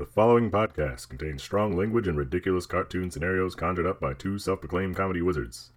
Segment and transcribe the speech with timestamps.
[0.00, 4.60] The following podcast contains strong language and ridiculous cartoon scenarios conjured up by two self
[4.60, 5.72] proclaimed comedy wizards.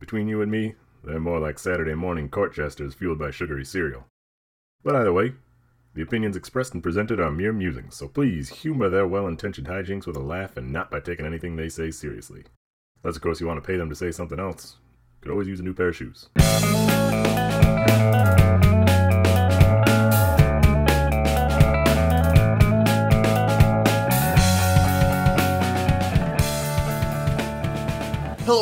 [0.00, 4.08] Between you and me, they're more like Saturday morning court jesters fueled by sugary cereal.
[4.82, 5.34] But either way,
[5.94, 10.08] the opinions expressed and presented are mere musings, so please humor their well intentioned hijinks
[10.08, 12.42] with a laugh and not by taking anything they say seriously.
[13.04, 14.78] Unless, of course, you want to pay them to say something else.
[15.20, 16.28] Could always use a new pair of shoes.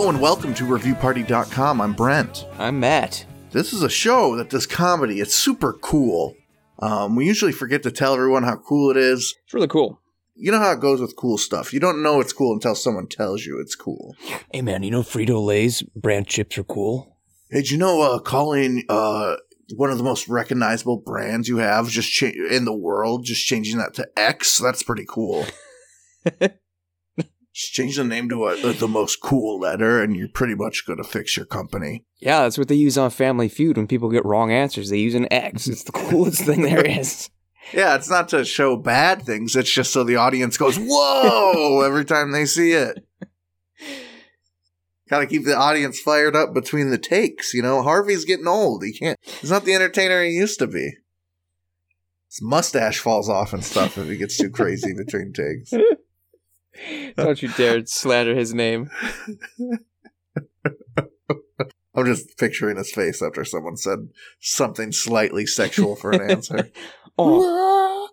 [0.06, 1.80] Hello and welcome to ReviewParty.com.
[1.80, 2.46] I'm Brent.
[2.60, 3.26] I'm Matt.
[3.50, 5.18] This is a show that does comedy.
[5.18, 6.36] It's super cool.
[6.78, 9.34] Um, we usually forget to tell everyone how cool it is.
[9.42, 10.00] It's really cool.
[10.36, 11.72] You know how it goes with cool stuff.
[11.72, 14.14] You don't know it's cool until someone tells you it's cool.
[14.52, 17.16] Hey man, you know Frito Lay's brand chips are cool.
[17.50, 19.34] Hey, did you know uh, calling uh,
[19.74, 23.78] one of the most recognizable brands you have just cha- in the world, just changing
[23.78, 24.58] that to X?
[24.58, 25.46] That's pretty cool.
[27.56, 30.98] just change the name to a, the most cool letter, and you're pretty much going
[30.98, 32.04] to fix your company.
[32.18, 34.90] Yeah, that's what they use on Family Feud when people get wrong answers.
[34.90, 35.66] They use an X.
[35.76, 37.30] It's the coolest thing there is.
[37.72, 39.56] Yeah, it's not to show bad things.
[39.56, 43.02] It's just so the audience goes, whoa, every time they see it.
[45.08, 47.54] Got to keep the audience fired up between the takes.
[47.54, 48.84] You know, Harvey's getting old.
[48.84, 50.92] He can't, he's not the entertainer he used to be.
[52.28, 55.72] His mustache falls off and stuff if he gets too crazy between takes.
[57.16, 58.90] Don't you dare slander his name.
[61.94, 64.10] I'm just picturing his face after someone said
[64.40, 66.70] something slightly sexual for an answer.
[67.18, 68.10] Oh,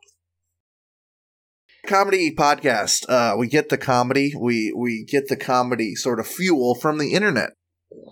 [1.85, 3.03] comedy podcast.
[3.09, 4.31] Uh, we get the comedy.
[4.39, 7.49] We we get the comedy sort of fuel from the internet,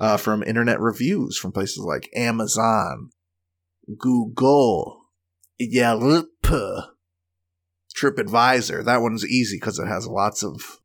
[0.01, 3.11] uh, from internet reviews from places like Amazon,
[3.97, 5.05] Google,
[5.57, 6.27] Yelp,
[7.93, 8.83] TripAdvisor.
[8.85, 10.79] That one's easy because it has lots of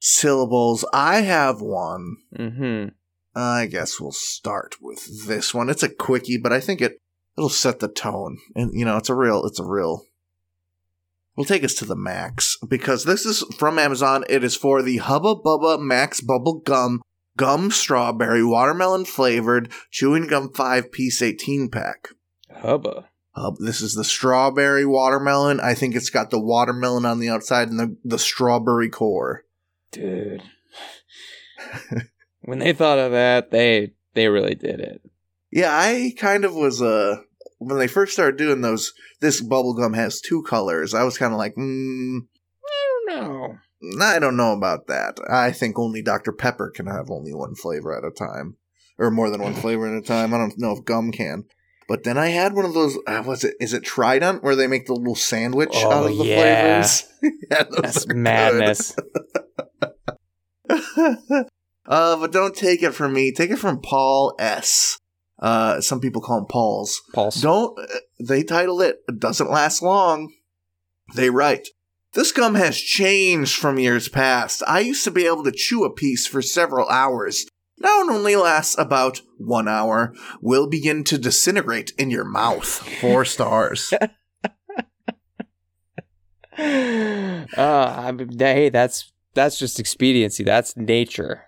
[0.00, 0.84] syllables.
[0.92, 2.16] I have one.
[2.36, 2.88] mm-hmm.
[3.34, 5.70] I guess we'll start with this one.
[5.70, 7.00] It's a quickie, but I think it
[7.36, 8.38] it'll set the tone.
[8.54, 10.04] And you know, it's a real it's a real
[11.36, 14.24] We'll take us to the max because this is from Amazon.
[14.28, 17.00] It is for the Hubba Bubba Max Bubble Gum
[17.38, 22.10] Gum Strawberry Watermelon Flavored Chewing Gum 5 Piece 18 Pack.
[22.50, 23.08] Hubba.
[23.34, 25.58] Uh, this is the strawberry watermelon.
[25.60, 29.44] I think it's got the watermelon on the outside and the, the strawberry core.
[29.90, 30.42] Dude.
[32.42, 35.02] when they thought of that, they they really did it.
[35.50, 37.22] Yeah, I kind of was uh
[37.58, 38.92] when they first started doing those.
[39.20, 40.94] This bubblegum has two colors.
[40.94, 42.18] I was kind of like, mm,
[42.66, 43.58] I don't know.
[44.00, 45.18] I don't know about that.
[45.28, 48.56] I think only Dr Pepper can have only one flavor at a time,
[48.98, 50.34] or more than one flavor at a time.
[50.34, 51.44] I don't know if gum can.
[51.92, 52.96] But then I had one of those.
[53.06, 53.54] Uh, was it?
[53.60, 56.80] Is it Trident where they make the little sandwich Oh, out of the yeah.
[56.82, 57.04] flavors?
[57.50, 58.96] yeah, That's madness.
[60.70, 61.44] uh,
[62.16, 63.30] but don't take it from me.
[63.30, 64.96] Take it from Paul S.
[65.38, 66.98] Uh, some people call him Paul's.
[67.12, 67.42] Paul's.
[67.42, 67.78] Don't.
[67.78, 67.84] uh,
[68.18, 70.32] They title it "It Doesn't Last Long."
[71.14, 71.68] They write.
[72.14, 74.62] This gum has changed from years past.
[74.66, 77.44] I used to be able to chew a piece for several hours.
[77.78, 80.14] Now it only lasts about one hour.
[80.40, 82.66] Will begin to disintegrate in your mouth.
[82.66, 83.92] Four stars.
[86.58, 90.44] uh, I mean, hey, that's that's just expediency.
[90.44, 91.44] That's nature.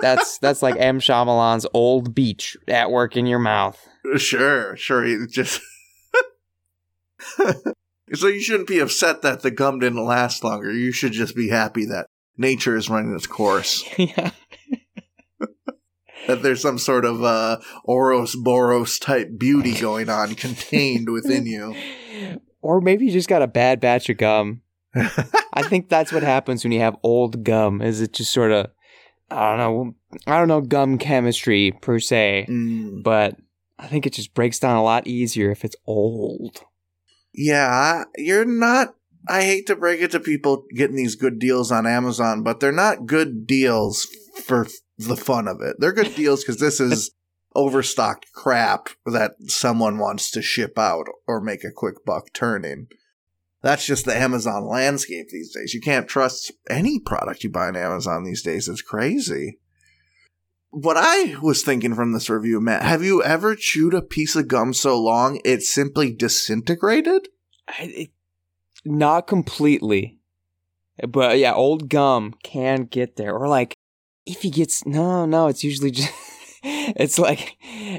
[0.00, 0.98] that's that's like M.
[1.00, 3.78] Shyamalan's old beach at work in your mouth.
[4.16, 5.04] Sure, sure.
[5.04, 5.60] It just
[8.14, 10.72] so you shouldn't be upset that the gum didn't last longer.
[10.72, 13.84] You should just be happy that nature is running its course.
[13.98, 14.30] yeah.
[16.26, 21.74] That there's some sort of uh, Ouroboros type beauty going on contained within you.
[22.62, 24.62] Or maybe you just got a bad batch of gum.
[24.96, 27.80] I think that's what happens when you have old gum.
[27.80, 28.70] Is it just sort of
[29.30, 29.94] I don't know.
[30.26, 33.04] I don't know gum chemistry per se, Mm.
[33.04, 33.36] but
[33.78, 36.64] I think it just breaks down a lot easier if it's old.
[37.32, 38.94] Yeah, you're not.
[39.28, 42.72] I hate to break it to people getting these good deals on Amazon, but they're
[42.72, 44.08] not good deals
[44.44, 44.66] for
[44.98, 45.76] the fun of it.
[45.78, 47.10] They're good deals because this is
[47.54, 52.88] overstocked crap that someone wants to ship out or make a quick buck turning.
[53.62, 55.74] That's just the Amazon landscape these days.
[55.74, 58.68] You can't trust any product you buy on Amazon these days.
[58.68, 59.58] It's crazy.
[60.70, 64.46] What I was thinking from this review, Matt, have you ever chewed a piece of
[64.46, 67.28] gum so long it simply disintegrated?
[67.66, 68.10] I, it,
[68.84, 70.18] not completely,
[71.08, 73.34] but yeah, old gum can get there.
[73.34, 73.74] Or like,
[74.26, 76.12] if he gets no, no, it's usually just.
[76.62, 77.56] it's like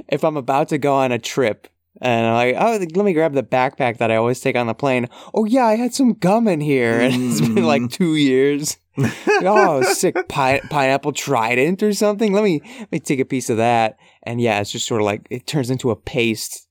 [0.09, 1.67] if I'm about to go on a trip
[2.01, 4.73] And I'm like, oh, let me grab the backpack that I always take on the
[4.75, 5.07] plane.
[5.33, 7.91] Oh yeah, I had some gum in here, and it's been like Mm.
[7.91, 8.77] two years.
[9.43, 12.33] oh, sick pi- pineapple trident or something.
[12.33, 13.97] Let me let me take a piece of that.
[14.23, 16.67] And yeah, it's just sort of like it turns into a paste.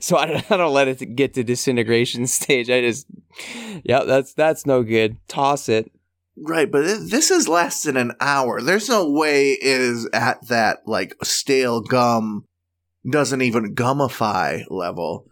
[0.00, 2.70] so I don't, I don't let it get to disintegration stage.
[2.70, 3.06] I just,
[3.84, 5.16] yeah, that's that's no good.
[5.28, 5.90] Toss it.
[6.40, 8.60] Right, but it, this is less than an hour.
[8.60, 12.44] There's no way it is at that like stale gum
[13.08, 15.26] doesn't even gummify level.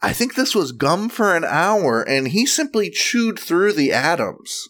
[0.00, 4.68] I think this was gum for an hour, and he simply chewed through the atoms.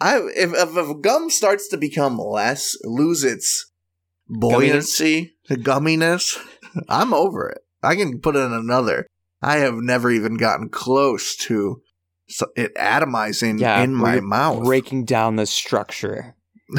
[0.00, 3.70] I if, if, if gum starts to become less, lose its
[4.28, 6.38] buoyancy, the gumminess,
[6.88, 7.58] I'm over it.
[7.82, 9.06] I can put in another.
[9.42, 11.82] I have never even gotten close to
[12.28, 14.64] so- it atomizing Yeah, in my mouth.
[14.64, 16.34] breaking down the structure.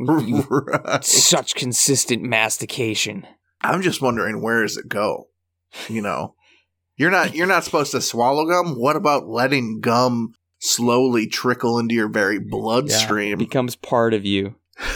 [0.00, 1.04] Right.
[1.04, 3.24] Such consistent mastication.
[3.60, 5.28] I'm just wondering where does it go?
[5.88, 6.34] You know,
[6.96, 8.74] you're not you're not supposed to swallow gum.
[8.80, 13.38] What about letting gum slowly trickle into your very bloodstream?
[13.38, 14.56] becomes part of you.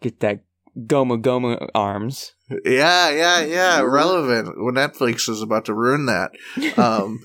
[0.00, 0.40] Get that
[0.76, 2.32] Gomu Gomu arms.
[2.64, 3.80] Yeah, yeah, yeah.
[3.80, 4.56] Relevant.
[4.56, 6.32] Well, Netflix is about to ruin that.
[6.78, 7.20] Um,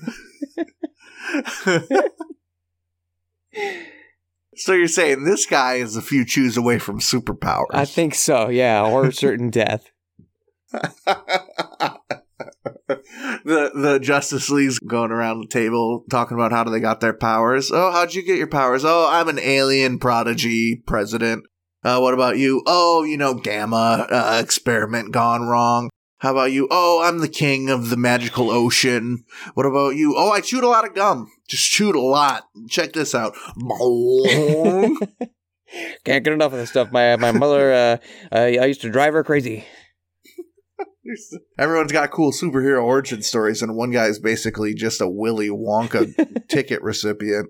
[4.56, 7.66] so you're saying this guy is a few chews away from superpowers?
[7.72, 9.90] I think so, yeah, or certain death.
[13.44, 17.14] the the Justice League's going around the table talking about how do they got their
[17.14, 17.70] powers.
[17.72, 18.84] Oh, how'd you get your powers?
[18.84, 21.44] Oh, I'm an alien prodigy president.
[21.88, 22.62] Uh, what about you?
[22.66, 25.88] Oh, you know, gamma uh, experiment gone wrong.
[26.18, 26.68] How about you?
[26.70, 29.24] Oh, I'm the king of the magical ocean.
[29.54, 30.14] What about you?
[30.14, 31.32] Oh, I chewed a lot of gum.
[31.48, 32.44] Just chewed a lot.
[32.68, 33.34] Check this out.
[36.04, 36.92] Can't get enough of this stuff.
[36.92, 37.96] My my mother, uh,
[38.30, 39.64] I, I used to drive her crazy.
[41.58, 46.46] Everyone's got cool superhero origin stories, and one guy is basically just a Willy Wonka
[46.48, 47.48] ticket recipient.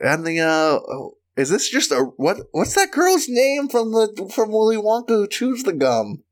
[0.00, 0.78] And the uh,
[1.36, 2.38] is this just a what?
[2.52, 6.22] What's that girl's name from the from Willy Wonka who chews the gum?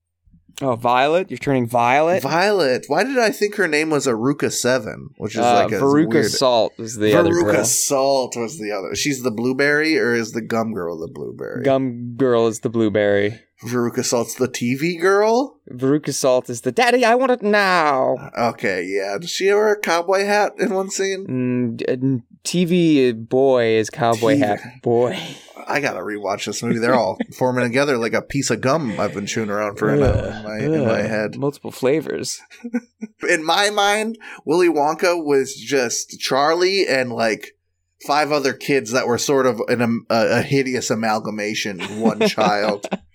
[0.63, 2.23] Oh, Violet, you're turning Violet.
[2.23, 2.85] Violet.
[2.89, 6.09] Why did I think her name was Aruka Seven, which is Uh, like a Veruca
[6.11, 6.31] weird.
[6.31, 7.65] Salt was the other Veruca girl.
[7.65, 8.95] Salt was the other.
[8.95, 11.63] She's the blueberry, or is the gum girl the blueberry?
[11.65, 13.41] Gum girl is the blueberry.
[13.65, 15.59] Veruca Salt's the TV girl.
[15.71, 17.05] Veruca Salt is the daddy.
[17.05, 18.31] I want it now.
[18.37, 19.19] Okay, yeah.
[19.19, 21.27] Does she wear a cowboy hat in one scene?
[21.79, 24.39] Mm, TV boy is cowboy TV.
[24.39, 25.19] hat boy.
[25.67, 26.79] I gotta rewatch this movie.
[26.79, 30.03] They're all forming together like a piece of gum I've been chewing around for an
[30.03, 31.37] hour in my, in my head.
[31.37, 32.41] Multiple flavors.
[33.29, 34.17] In my mind,
[34.47, 37.55] Willy Wonka was just Charlie and like
[38.07, 42.87] five other kids that were sort of an, a, a hideous amalgamation one child.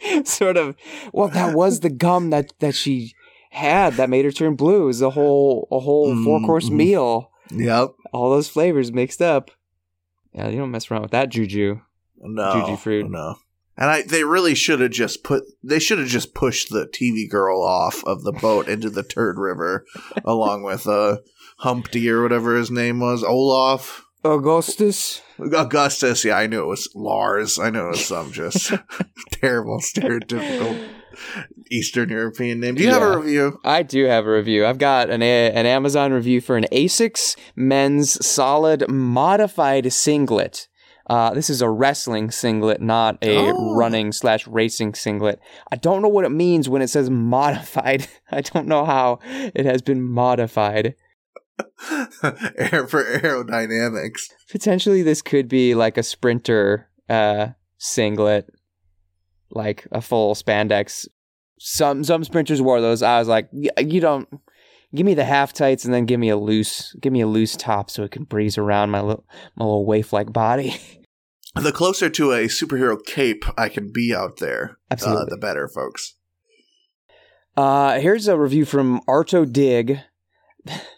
[0.24, 0.76] sort of.
[1.12, 3.14] Well, that was the gum that that she
[3.50, 4.82] had that made her turn blue.
[4.82, 6.74] It was a whole a whole four course Mhm.
[6.76, 7.30] meal.
[7.50, 7.90] Yep.
[8.12, 9.50] All those flavors mixed up.
[10.34, 11.80] Yeah, you don't mess around with that juju.
[12.20, 12.52] No.
[12.52, 13.10] Juju fruit.
[13.10, 13.36] No.
[13.80, 17.30] And I, they really should have just put, they should have just pushed the TV
[17.30, 19.86] girl off of the boat into the Turd River,
[20.24, 21.18] along with uh,
[21.58, 24.04] Humpty or whatever his name was, Olaf.
[24.24, 25.22] Augustus.
[25.38, 27.58] Augustus, yeah, I knew it was Lars.
[27.58, 28.72] I know it was some just
[29.32, 30.88] terrible, stereotypical
[31.70, 32.74] Eastern European name.
[32.76, 33.58] Do you have a review?
[33.64, 34.66] I do have a review.
[34.66, 40.68] I've got an a- an Amazon review for an Asics men's solid modified singlet.
[41.10, 43.74] Uh, this is a wrestling singlet, not a Oh.
[43.74, 45.40] running slash racing singlet.
[45.72, 48.06] I don't know what it means when it says modified.
[48.30, 49.18] I don't know how
[49.54, 50.94] it has been modified.
[52.22, 54.22] Air for aerodynamics.
[54.50, 57.48] Potentially, this could be like a sprinter uh,
[57.78, 58.48] singlet,
[59.50, 61.06] like a full spandex.
[61.58, 63.02] Some some sprinters wore those.
[63.02, 64.28] I was like, you don't
[64.94, 67.56] give me the half tights and then give me a loose, give me a loose
[67.56, 69.24] top so it can breeze around my little
[69.56, 70.76] my little waif like body.
[71.54, 75.26] The closer to a superhero cape I can be out there, uh, Absolutely.
[75.30, 76.14] the better, folks.
[77.56, 79.98] Uh, here's a review from Arto Dig.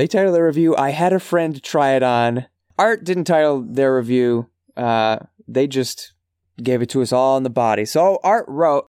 [0.00, 2.46] they titled their review, I had a friend try it on.
[2.78, 4.48] Art didn't title their review.
[4.74, 6.14] Uh, they just
[6.62, 7.84] gave it to us all in the body.
[7.84, 8.86] So Art wrote,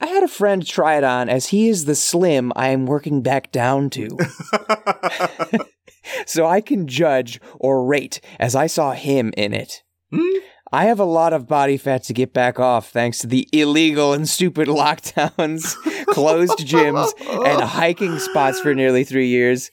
[0.00, 3.22] I had a friend try it on as he is the slim I am working
[3.22, 4.18] back down to.
[6.26, 9.84] so I can judge or rate as I saw him in it.
[10.12, 10.38] Hmm?
[10.72, 14.12] I have a lot of body fat to get back off thanks to the illegal
[14.12, 15.74] and stupid lockdowns,
[16.06, 17.12] closed gyms,
[17.46, 19.70] and hiking spots for nearly three years.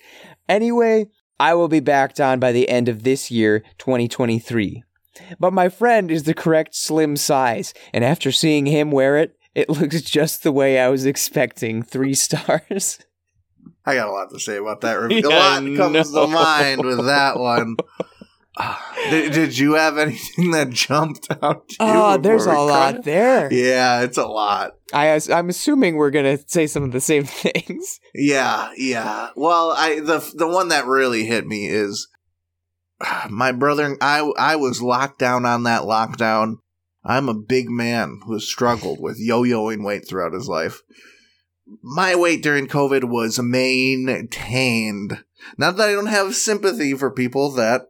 [0.48, 1.08] Anyway,
[1.40, 4.84] I will be backed on by the end of this year, 2023.
[5.40, 9.70] but my friend is the correct slim size, and after seeing him wear it, it
[9.82, 11.82] looks just the way I was expecting.
[11.82, 13.00] Three stars.
[13.86, 15.30] I got a lot to say about that review.
[15.30, 16.26] Yeah, a lot comes no.
[16.26, 17.76] to mind with that one.
[19.10, 21.94] did, did you have anything that jumped out to oh, you?
[21.94, 23.52] Oh, there's a lot there.
[23.52, 24.74] Yeah, it's a lot.
[24.94, 28.00] I, I'm assuming we're gonna say some of the same things.
[28.14, 29.30] Yeah, yeah.
[29.36, 32.08] Well, I the the one that really hit me is
[33.30, 33.98] my brother.
[34.02, 36.58] I I was locked down on that lockdown.
[37.04, 40.82] I'm a big man who has struggled with yo-yoing weight throughout his life.
[41.84, 45.24] My weight during COVID was maintained.
[45.56, 47.84] Not that I don't have sympathy for people that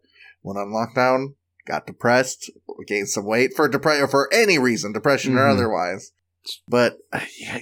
[0.46, 1.34] went on lockdown,
[1.66, 2.52] got depressed,
[2.88, 5.52] gained some weight for depression or for any reason, depression or Mhm.
[5.54, 6.12] otherwise.
[6.68, 6.98] But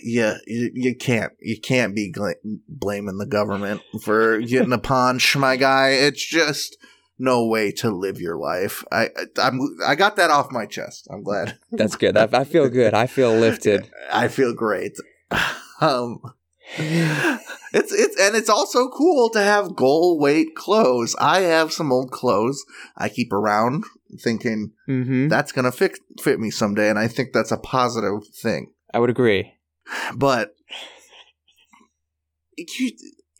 [0.03, 2.33] yeah, you, you can't you can't be gla-
[2.67, 5.91] blaming the government for getting a punch, my guy.
[5.91, 6.75] It's just
[7.17, 8.83] no way to live your life.
[8.91, 11.07] I, I I'm I got that off my chest.
[11.09, 11.57] I'm glad.
[11.71, 12.17] That's good.
[12.17, 12.93] I, I feel good.
[12.93, 13.89] I feel lifted.
[14.11, 14.97] I feel great.
[15.81, 16.19] Um,
[16.77, 21.15] it's it's and it's also cool to have goal weight clothes.
[21.19, 22.65] I have some old clothes
[22.97, 23.85] I keep around,
[24.19, 28.71] thinking hmm that's gonna fit fit me someday, and I think that's a positive thing.
[28.93, 29.53] I would agree.
[30.15, 30.55] But
[32.57, 32.91] you,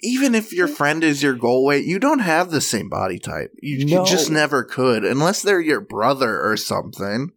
[0.02, 3.52] even if your friend is your goal weight, you don't have the same body type.
[3.62, 4.04] You, No.
[4.04, 7.32] you just never could, unless they're your brother or something.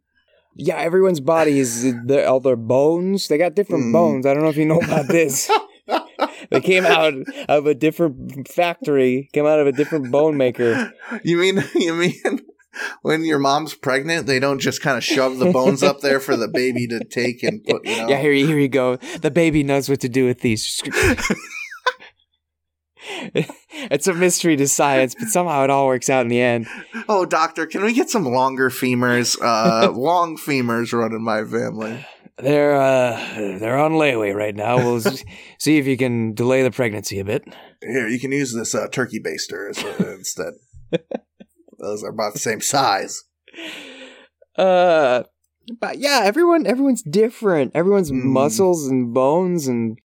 [0.55, 1.95] Yeah, everyone's body is
[2.27, 3.29] all their bones.
[3.29, 3.93] They got different Mm.
[3.93, 4.27] bones.
[4.27, 5.51] I don't know if you know about this.
[6.51, 7.15] they came out
[7.49, 9.29] of a different factory.
[9.33, 10.93] Came out of a different bone maker.
[11.25, 12.41] You mean you mean
[13.03, 16.37] when your mom's pregnant, they don't just kind of shove the bones up there for
[16.37, 17.87] the baby to take and put.
[17.87, 18.09] You know?
[18.09, 18.97] Yeah, here, you- here you go.
[18.97, 20.83] The baby knows what to do with these.
[23.09, 26.67] it's a mystery to science, but somehow it all works out in the end.
[27.09, 29.39] Oh, doctor, can we get some longer femurs?
[29.41, 32.05] Uh, long femurs running my family.
[32.39, 33.19] They're uh,
[33.59, 34.77] they're on layaway right now.
[34.77, 35.01] We'll
[35.59, 37.45] see if you can delay the pregnancy a bit.
[37.83, 39.69] Here, you can use this uh, turkey baster
[40.01, 40.53] uh, instead.
[41.79, 43.23] Those are about the same size.
[44.57, 45.23] Uh,
[45.81, 47.73] but yeah, everyone everyone's different.
[47.75, 48.25] Everyone's Mm.
[48.25, 49.99] muscles and bones and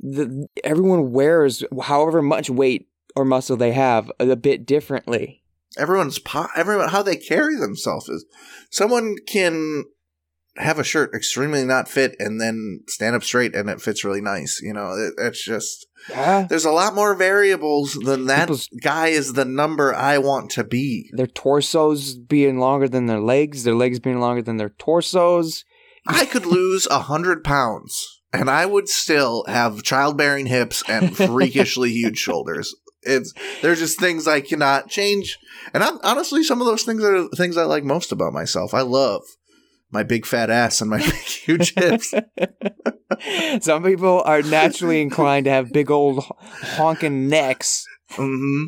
[0.00, 5.42] the everyone wears however much weight or muscle they have a bit differently.
[5.76, 8.24] Everyone's po- everyone how they carry themselves is
[8.70, 9.84] someone can
[10.58, 14.20] have a shirt extremely not fit and then stand up straight and it fits really
[14.20, 14.60] nice.
[14.62, 19.08] You know, it, it's just Yeah, there's a lot more variables than that People's- guy
[19.08, 21.10] is the number I want to be.
[21.14, 25.64] their torsos being longer than their legs, their legs being longer than their torsos.
[26.06, 31.90] I could lose a hundred pounds and I would still have childbearing hips and freakishly
[31.92, 32.74] huge shoulders.
[33.02, 35.38] It's there's just things I cannot change,
[35.72, 38.74] and I'm, honestly, some of those things are the things I like most about myself.
[38.74, 39.22] I love
[39.90, 42.14] my big fat ass and my big huge hips.
[43.60, 46.24] Some people are naturally inclined to have big old
[46.76, 48.64] honking necks hmm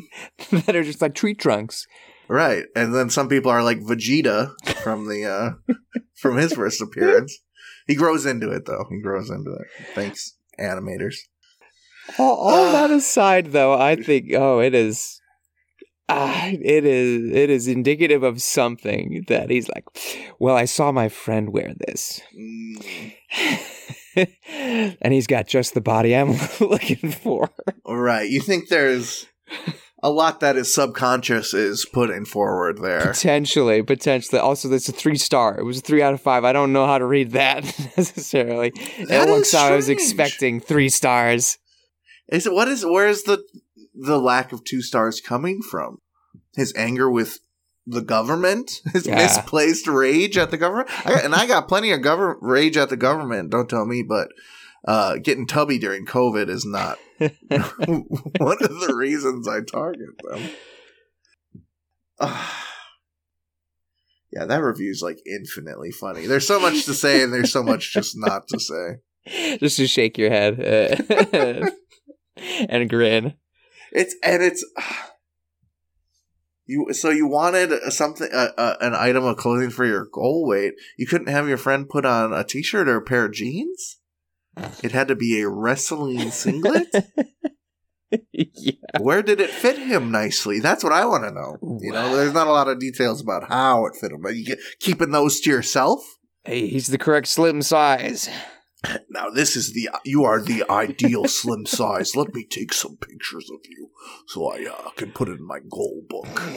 [0.51, 1.87] that are just like tree trunks.
[2.27, 4.51] Right, and then some people are like Vegeta
[4.83, 5.73] from the uh
[6.15, 7.39] from his first appearance.
[7.87, 8.85] He grows into it though.
[8.89, 9.67] He grows into it.
[9.95, 11.15] Thanks, animators.
[12.17, 15.20] All, all that aside, though, I think oh, it is,
[16.11, 19.85] ah, it is, it is indicative of something that he's like.
[20.39, 22.21] Well, I saw my friend wear this,
[24.15, 27.49] and he's got just the body I'm looking for.
[27.85, 28.29] right.
[28.29, 29.27] You think there's
[30.03, 33.01] a lot that is subconscious is putting forward there.
[33.01, 34.39] Potentially, potentially.
[34.39, 35.59] Also, that's a three star.
[35.59, 36.43] It was a three out of five.
[36.43, 37.63] I don't know how to read that
[37.97, 38.71] necessarily.
[38.71, 41.57] That it is looks how I was expecting three stars.
[42.29, 43.43] Is it what is where's the
[43.93, 45.97] the lack of two stars coming from?
[46.55, 47.39] His anger with
[47.87, 49.15] the government, his Yeah.
[49.15, 52.89] misplaced rage at the government, I got, and I got plenty of government rage at
[52.89, 53.49] the government.
[53.49, 54.29] Don't tell me, but
[54.87, 57.31] uh, getting tubby during COVID is not one
[58.61, 60.49] of the reasons I target them.
[62.19, 62.67] Ah.
[64.31, 66.25] yeah, that review's like infinitely funny.
[66.27, 69.57] There's so much to say, and there's so much just not to say.
[69.59, 71.69] Just to shake your head uh,
[72.69, 73.33] and grin.
[73.91, 74.65] It's and it's
[76.65, 76.87] you.
[76.93, 80.73] So you wanted something, uh, uh, an item of clothing for your goal weight.
[80.97, 83.97] You couldn't have your friend put on a t-shirt or a pair of jeans.
[84.83, 86.87] It had to be a wrestling singlet.
[88.31, 88.73] yeah.
[88.99, 90.59] Where did it fit him nicely?
[90.59, 91.79] That's what I want to know.
[91.79, 94.57] You know, there's not a lot of details about how it fit him, but you
[94.79, 96.01] keeping those to yourself.
[96.43, 98.29] Hey, he's the correct slim size.
[99.09, 102.15] Now this is the you are the ideal slim size.
[102.15, 103.91] Let me take some pictures of you
[104.27, 106.41] so I uh, can put it in my goal book.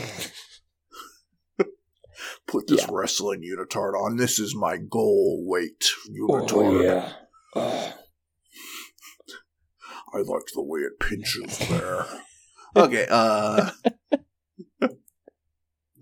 [2.46, 2.88] Put this Yeah.
[2.92, 4.16] wrestling unitard on.
[4.16, 6.52] This is my goal weight unitard.
[6.52, 7.12] Oh yeah.
[7.56, 7.92] Oh.
[10.14, 12.06] I like the way it pinches there.
[12.76, 13.70] okay, uh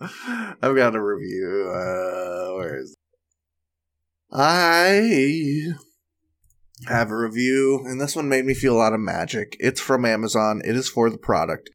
[0.00, 1.70] I've got a review.
[1.74, 2.98] Uh where is it?
[4.30, 5.72] I
[6.86, 9.56] have a review, and this one made me feel a lot of magic.
[9.60, 10.62] It's from Amazon.
[10.64, 11.70] It is for the product.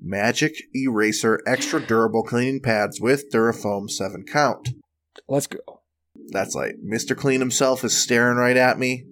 [0.00, 4.70] Magic Eraser Extra Durable Cleaning Pads with Durafoam 7 Count.
[5.28, 5.60] Let's go.
[6.30, 7.16] That's like Mr.
[7.16, 9.04] Clean himself is staring right at me.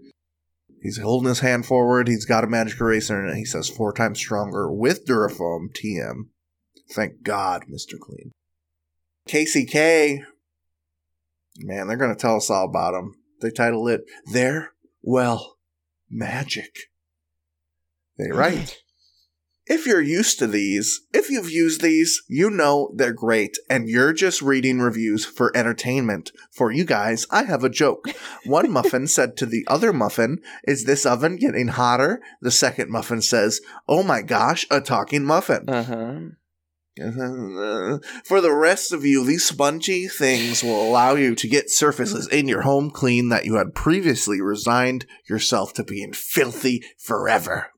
[0.82, 2.08] He's holding his hand forward.
[2.08, 6.28] He's got a magic eraser and he says four times stronger with Durafoam TM.
[6.92, 7.98] Thank God, Mr.
[7.98, 8.32] Clean.
[9.28, 10.24] KCK.
[11.58, 13.14] Man, they're going to tell us all about him.
[13.40, 14.02] They title it
[14.32, 15.56] They're, well,
[16.08, 16.76] magic.
[18.18, 18.78] They write.
[19.66, 24.12] If you're used to these, if you've used these, you know they're great, and you're
[24.12, 26.32] just reading reviews for entertainment.
[26.50, 28.08] For you guys, I have a joke.
[28.44, 32.20] One muffin said to the other muffin, Is this oven getting hotter?
[32.40, 35.68] The second muffin says, Oh my gosh, a talking muffin.
[35.68, 36.20] Uh huh.
[38.24, 42.48] For the rest of you, these spongy things will allow you to get surfaces in
[42.48, 47.68] your home clean that you had previously resigned yourself to being filthy forever.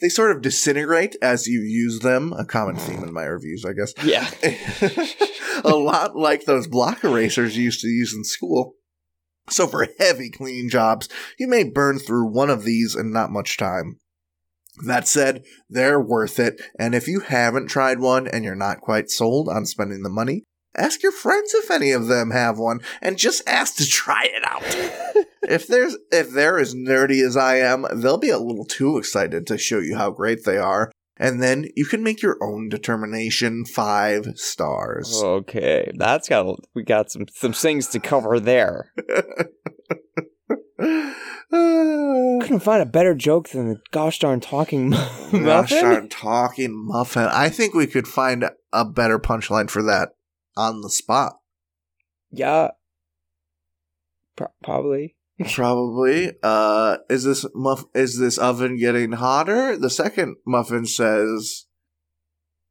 [0.00, 3.72] They sort of disintegrate as you use them, a common theme in my reviews, I
[3.72, 3.92] guess.
[4.04, 4.28] Yeah.
[5.64, 8.74] a lot like those block erasers you used to use in school.
[9.48, 13.56] So for heavy cleaning jobs, you may burn through one of these in not much
[13.56, 14.00] time.
[14.86, 19.10] That said, they're worth it, and if you haven't tried one and you're not quite
[19.10, 20.44] sold on spending the money,
[20.76, 24.42] ask your friends if any of them have one, and just ask to try it
[24.44, 25.26] out.
[25.42, 29.46] if there's if they're as nerdy as I am, they'll be a little too excited
[29.46, 33.66] to show you how great they are, and then you can make your own determination
[33.66, 35.20] five stars.
[35.22, 38.92] Okay, that's got we got some some things to cover there.
[41.50, 45.44] Couldn't find a better joke than the gosh darn talking muffin.
[45.44, 47.24] Gosh darn talking muffin.
[47.24, 50.10] I think we could find a better punchline for that
[50.56, 51.38] on the spot.
[52.30, 52.70] Yeah,
[54.36, 55.16] Pro- probably.
[55.52, 56.32] Probably.
[56.42, 57.84] Uh, is this muff?
[57.94, 59.76] Is this oven getting hotter?
[59.76, 61.66] The second muffin says,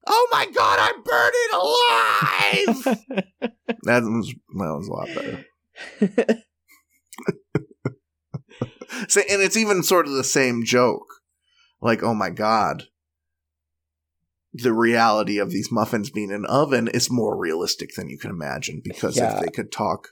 [0.08, 2.98] "Oh my god, I'm burning alive!"
[3.84, 6.42] that was that was a lot better.
[9.08, 11.08] So, and it's even sort of the same joke.
[11.82, 12.84] Like, oh my god.
[14.54, 18.30] The reality of these muffins being in an oven is more realistic than you can
[18.30, 19.36] imagine because Yeah.
[19.36, 20.10] if they could talk,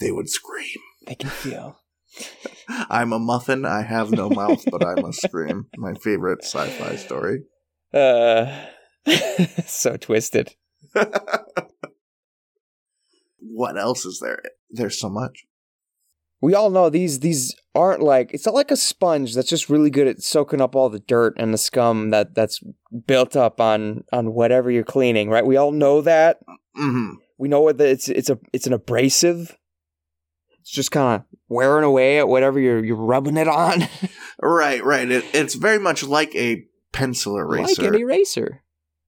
[0.00, 0.78] they would scream.
[1.06, 1.78] they can feel.
[2.68, 5.66] I'm a muffin, I have no mouth, but I must scream.
[5.76, 7.42] My favorite sci fi story.
[7.94, 8.66] Uh,
[9.64, 10.54] so twisted.
[13.38, 14.42] what else is there?
[14.70, 15.46] There's so much.
[16.40, 19.90] We all know these these aren't like it's not like a sponge that's just really
[19.90, 22.60] good at soaking up all the dirt and the scum that that's
[23.06, 25.46] built up on on whatever you're cleaning, right?
[25.46, 26.38] We all know that.
[26.74, 29.56] hmm We know that it's it's a it's an abrasive.
[30.60, 33.84] It's just kind of wearing away at whatever you're you're rubbing it on,
[34.42, 35.08] Right, right.
[35.10, 37.82] It, it's very much like a pencil eraser.
[37.82, 38.62] like an eraser.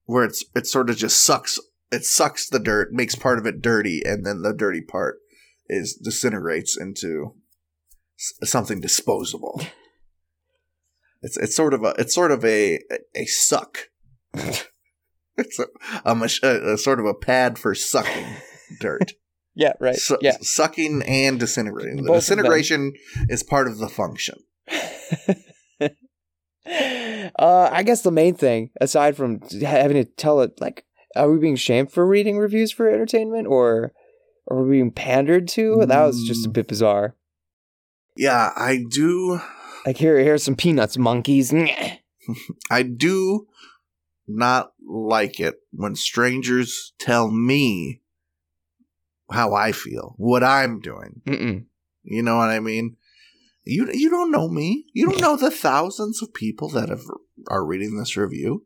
[0.07, 1.59] where it's it sort of just sucks
[1.91, 5.19] it sucks the dirt makes part of it dirty and then the dirty part
[5.69, 7.35] is disintegrates into
[8.17, 9.61] something disposable.
[11.21, 12.79] It's it's sort of a it's sort of a
[13.17, 13.91] a suck.
[15.37, 15.67] It's a,
[16.05, 18.27] a, mach- a, a sort of a pad for sucking
[18.81, 19.13] dirt.
[19.55, 19.95] Yeah, right.
[19.95, 20.37] Su- yeah.
[20.41, 21.97] sucking and disintegrating.
[21.97, 22.93] The Both disintegration
[23.29, 24.37] is part of the function.
[27.39, 30.85] Uh, I guess the main thing, aside from having to tell it, like,
[31.17, 33.93] are we being shamed for reading reviews for entertainment, or
[34.51, 35.85] are we being pandered to?
[35.87, 36.53] That was just a Mm.
[36.55, 37.15] bit bizarre.
[38.17, 39.41] yeah i do
[39.87, 41.53] Like, here, here's some peanuts, monkeys.
[42.71, 43.47] I do
[44.27, 48.03] not like it when strangers tell me
[49.31, 51.23] how I feel, what I'm doing.
[51.27, 51.65] Mm-mm.
[52.03, 52.97] You know what I mean?
[53.65, 54.87] You you don't know me.
[54.95, 57.05] You don't know the thousands of people that have
[57.49, 58.65] are reading this review.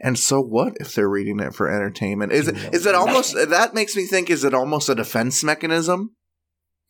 [0.00, 2.32] And so what if they're reading it for entertainment?
[2.32, 6.14] Is it is it almost that makes me think is it almost a defense mechanism?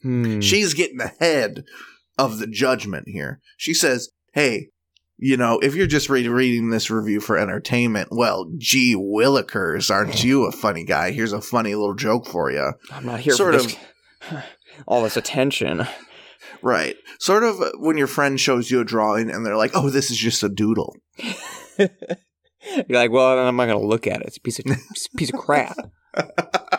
[0.03, 0.41] Hmm.
[0.41, 1.65] She's getting ahead
[2.19, 3.41] of the judgment here.
[3.57, 4.69] She says, "Hey,
[5.17, 10.23] you know, if you're just re- reading this review for entertainment, well, gee willikers, aren't
[10.23, 11.13] you a funny guy?
[11.13, 13.77] Here's a funny little joke for you." I'm not here sort for this.
[14.87, 15.87] all this attention.
[16.63, 16.97] Right.
[17.19, 20.19] Sort of when your friend shows you a drawing and they're like, "Oh, this is
[20.19, 20.97] just a doodle."
[22.89, 24.27] You're like, well, I'm not gonna look at it.
[24.27, 25.77] It's a piece of it's a piece of crap.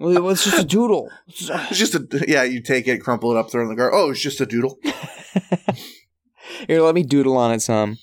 [0.00, 1.10] Well, it's just a doodle.
[1.28, 2.42] It's just a yeah.
[2.42, 3.98] You take it, crumple it up, throw it in the garbage.
[3.98, 4.78] Oh, it's just a doodle.
[6.66, 7.98] Here, let me doodle on it some.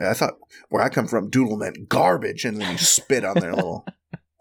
[0.00, 0.34] I thought
[0.70, 3.86] where I come from, doodle meant garbage, and then you spit on their little.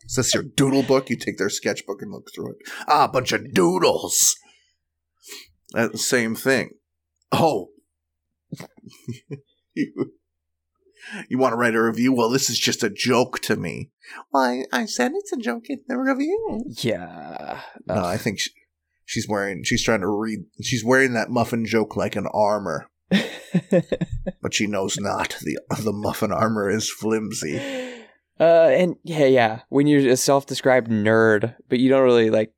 [0.08, 1.12] Is this your doodle book?
[1.12, 2.58] You take their sketchbook and look through it.
[2.88, 4.36] Ah, a bunch of doodles.
[5.73, 6.71] That's the same thing.
[7.32, 7.69] Oh,
[9.75, 10.12] you,
[11.30, 12.13] you want to write a review?
[12.13, 13.91] Well, this is just a joke to me.
[14.32, 14.65] Why?
[14.72, 16.63] I, said it's a joke in the review.
[16.82, 17.62] Yeah.
[17.88, 18.52] No, I think she,
[19.06, 19.63] she's wearing.
[19.63, 20.39] She's trying to read.
[20.62, 26.32] She's wearing that muffin joke like an armor, but she knows not the the muffin
[26.32, 27.58] armor is flimsy.
[28.39, 29.60] Uh, and yeah, yeah.
[29.70, 32.54] When you're a self-described nerd, but you don't really like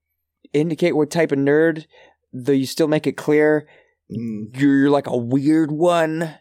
[0.53, 1.85] indicate what type of nerd,
[2.33, 3.67] though you still make it clear
[4.11, 4.57] Mm.
[4.57, 6.35] you're like a weird one.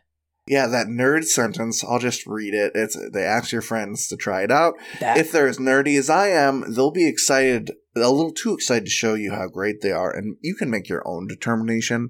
[0.46, 1.82] Yeah, that nerd sentence.
[1.82, 2.72] I'll just read it.
[2.74, 4.74] It's they ask your friends to try it out.
[5.00, 8.84] That If they're as nerdy as I am, they'll be excited, a little too excited
[8.84, 12.08] to show you how great they are, and you can make your own determination.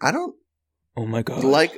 [0.00, 0.36] I don't
[0.96, 1.72] oh my god, like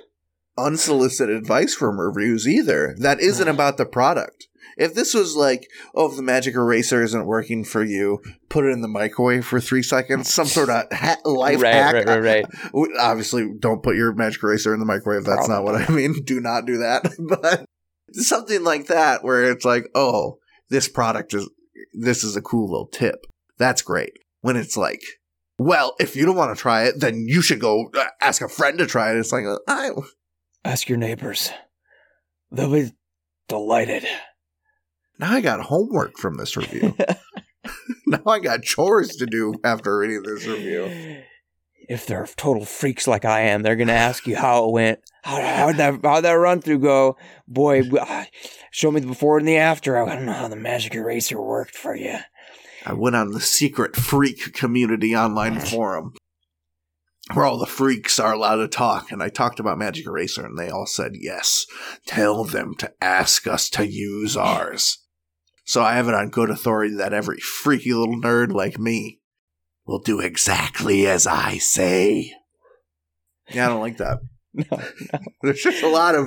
[0.58, 2.96] unsolicited advice from reviews either.
[2.98, 4.48] That isn't about the product.
[4.80, 8.70] If this was like, oh, if the magic eraser isn't working for you, put it
[8.70, 11.94] in the microwave for three seconds, some sort of ha- life right, hack.
[11.94, 12.88] right, right, right.
[12.98, 15.24] Obviously, don't put your magic eraser in the microwave.
[15.24, 16.14] That's not what I mean.
[16.24, 17.12] Do not do that.
[17.18, 17.66] But
[18.12, 20.38] something like that, where it's like, oh,
[20.70, 21.48] this product is,
[21.92, 23.26] this is a cool little tip.
[23.58, 24.12] That's great.
[24.40, 25.02] When it's like,
[25.58, 28.48] well, if you don't want to try it, then you should go uh, ask a
[28.48, 29.18] friend to try it.
[29.18, 29.90] It's like, uh, I,
[30.64, 31.50] Ask your neighbors;
[32.50, 32.92] they'll be
[33.48, 34.06] delighted.
[35.20, 36.96] Now I got homework from this review.
[38.06, 41.22] now I got chores to do after reading this review.
[41.88, 45.00] If they're total freaks like I am, they're gonna ask you how it went.
[45.22, 47.16] How how'd that how'd that run through go?
[47.46, 48.26] Boy, ah,
[48.70, 49.98] show me the before and the after.
[49.98, 52.16] I don't know how the magic eraser worked for you.
[52.86, 56.14] I went on the secret freak community online forum
[57.34, 60.58] where all the freaks are allowed to talk, and I talked about Magic Eraser, and
[60.58, 61.66] they all said yes.
[62.06, 64.98] Tell them to ask us to use ours.
[65.70, 69.20] So I have it on good authority that every freaky little nerd like me
[69.86, 72.32] will do exactly as I say.
[73.50, 74.18] Yeah, I don't like that.
[74.52, 74.82] No,
[75.42, 76.26] There's just a lot of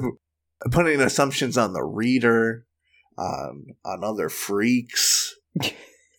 [0.71, 2.65] putting assumptions on the reader,
[3.17, 5.35] on on other freaks.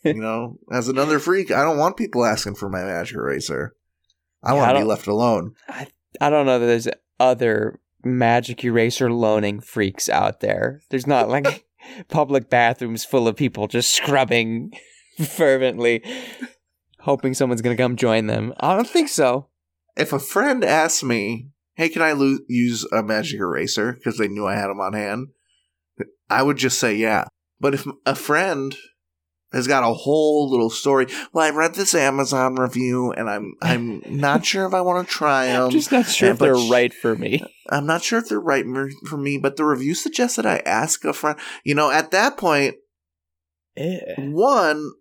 [0.04, 3.74] you know, as another freak, I don't want people asking for my magic eraser.
[4.42, 5.54] I Yeah, want to be left alone.
[5.66, 5.87] I,
[6.20, 10.82] I don't know that there's other magic eraser loaning freaks out there.
[10.90, 11.64] There's not like
[12.09, 14.73] public bathrooms full of people just scrubbing
[15.27, 16.03] fervently,
[17.01, 18.53] hoping someone's gonna come join them.
[18.61, 19.49] I don't think so.
[19.97, 24.29] If a friend asks me, "Hey, can I lo- use a magic eraser?" because they
[24.29, 25.29] knew I had them on hand,
[26.29, 27.27] I would just say yeah.
[27.61, 28.75] But if a friend
[29.54, 34.02] has got a whole little story, well, I read this Amazon review, and I'm I'm
[34.06, 35.62] not sure if I want to try them.
[35.64, 37.42] I'm just not sure yeah, if they're right for me.
[37.70, 38.64] I'm not sure if they're right
[39.08, 41.38] for me, but the review suggests that I ask a friend.
[41.64, 42.76] You know, at that point,
[43.76, 44.92] Eh, one,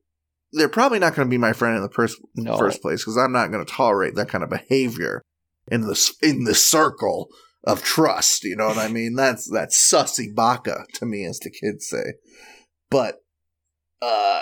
[0.52, 2.58] they're probably not going to be my friend in the pers- No.
[2.58, 5.22] first place because I'm not going to tolerate that kind of behavior
[5.72, 7.28] in the in the circle
[7.66, 8.44] of trust.
[8.44, 9.16] You know what I mean?
[9.16, 12.14] That's that's sussy baka to me, as the kids say.
[12.90, 13.20] But,
[14.04, 14.42] uh,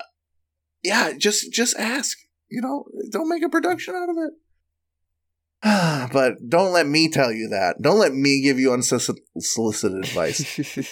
[0.84, 2.18] yeah, just just ask.
[2.50, 4.34] You know, don't make a production out of it.
[6.12, 7.82] but don't let me tell you that.
[7.82, 10.42] Don't let me give you unsolicited advice.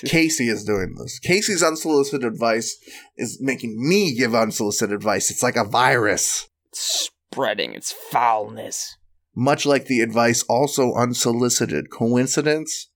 [0.06, 1.20] Casey is doing this.
[1.20, 2.78] Casey's unsolicited advice
[3.18, 5.32] is making me give unsolicited advice.
[5.32, 6.48] It's like a virus.
[6.70, 8.98] It's Spreading its foulness.
[9.36, 11.90] Much like the advice also unsolicited.
[11.92, 12.90] Coincidence?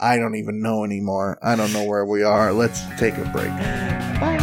[0.00, 1.38] I don't even know anymore.
[1.42, 2.52] I don't know where we are.
[2.52, 4.41] Let's take a break.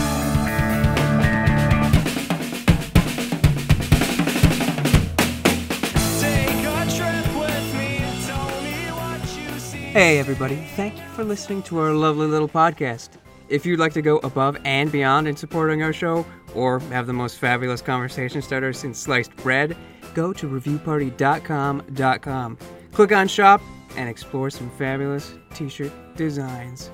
[10.00, 10.56] Hey, everybody.
[10.78, 13.10] Thank you for listening to our lovely little podcast.
[13.50, 17.12] If you'd like to go above and beyond in supporting our show, or have the
[17.12, 19.76] most fabulous conversation starter since sliced bread,
[20.14, 22.58] go to reviewparty.com.com.
[22.94, 23.62] Click on shop
[23.98, 26.92] and explore some fabulous t shirt designs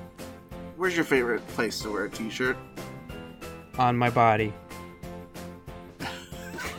[0.76, 2.56] Where's your favorite place to wear a t shirt?
[3.78, 4.52] on my body.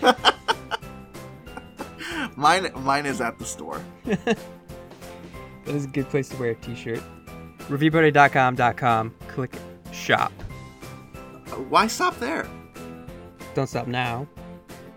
[2.36, 3.82] Mine, mine is at the store.
[5.68, 7.04] That is a good place to wear a t shirt.
[7.68, 9.14] Reviewparty.com.com.
[9.28, 9.54] Click
[9.92, 10.32] shop.
[11.14, 12.48] Uh, why stop there?
[13.54, 14.26] Don't stop now.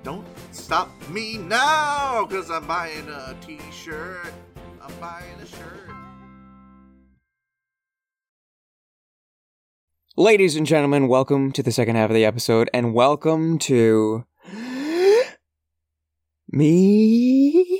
[0.05, 4.33] Don't stop me now because I'm buying a t shirt.
[4.81, 5.91] I'm buying a shirt.
[10.17, 14.25] Ladies and gentlemen, welcome to the second half of the episode, and welcome to
[16.49, 17.80] me,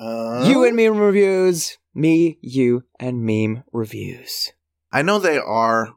[0.00, 1.76] Uh, you, and meme reviews.
[1.94, 4.50] Me, you, and meme reviews.
[4.90, 5.90] I know they are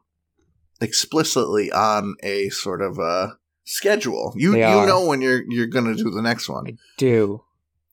[0.80, 3.28] explicitly on a sort of uh
[3.64, 4.34] schedule.
[4.36, 4.86] You They you are.
[4.86, 7.42] know when you're you're gonna do the next one, I do.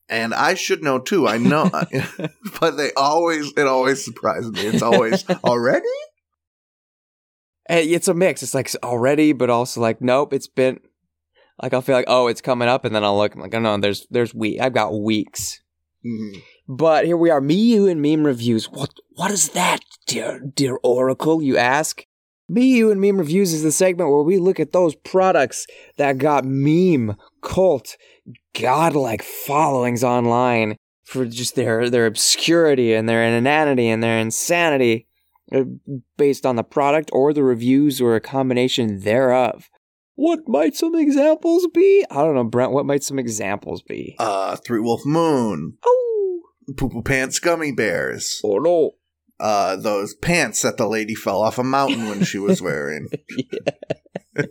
[0.08, 1.26] and I should know too.
[1.26, 1.70] I know,
[2.60, 4.66] but they always it always surprises me.
[4.66, 5.86] It's always already.
[7.68, 8.42] It's a mix.
[8.42, 10.32] It's like already, but also like nope.
[10.34, 10.80] It's been
[11.62, 13.60] like I'll feel like oh, it's coming up, and then I'll look I'm like oh
[13.60, 14.60] no, there's there's week.
[14.60, 15.60] I've got weeks.
[16.04, 16.42] Mhm.
[16.68, 18.66] But here we are, me, you, and meme reviews.
[18.70, 21.42] What what is that, dear dear Oracle?
[21.42, 22.04] You ask.
[22.48, 26.18] Me, you, and meme reviews is the segment where we look at those products that
[26.18, 27.96] got meme, cult,
[28.60, 35.06] godlike followings online for just their their obscurity and their inanity and their insanity,
[35.52, 35.64] uh,
[36.18, 39.70] based on the product or the reviews or a combination thereof.
[40.14, 42.04] What might some examples be?
[42.10, 42.72] I don't know, Brent.
[42.72, 44.14] What might some examples be?
[44.18, 46.40] Uh, Three Wolf Moon, oh,
[46.76, 48.92] Poo Poo Pants Gummy Bears, oh no.
[49.40, 53.08] uh, those pants that the lady fell off a mountain when she was wearing.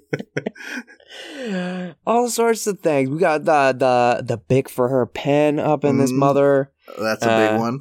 [2.05, 3.09] All sorts of things.
[3.09, 6.17] We got the the the big for her pen up in this Mhm.
[6.17, 6.71] mother.
[6.99, 7.79] That's a Uh, big one.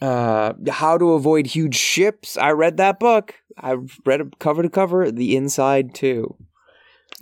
[0.00, 2.36] Uh, how to avoid huge ships.
[2.36, 3.34] I read that book.
[3.56, 5.10] I read it cover to cover.
[5.10, 6.36] The inside too.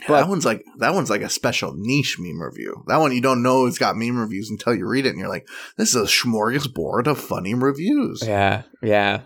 [0.08, 2.84] But- that one's like that one's like a special niche meme review.
[2.86, 5.28] That one you don't know it's got meme reviews until you read it, and you're
[5.28, 9.22] like, "This is a smorgasbord of funny reviews." Yeah, yeah.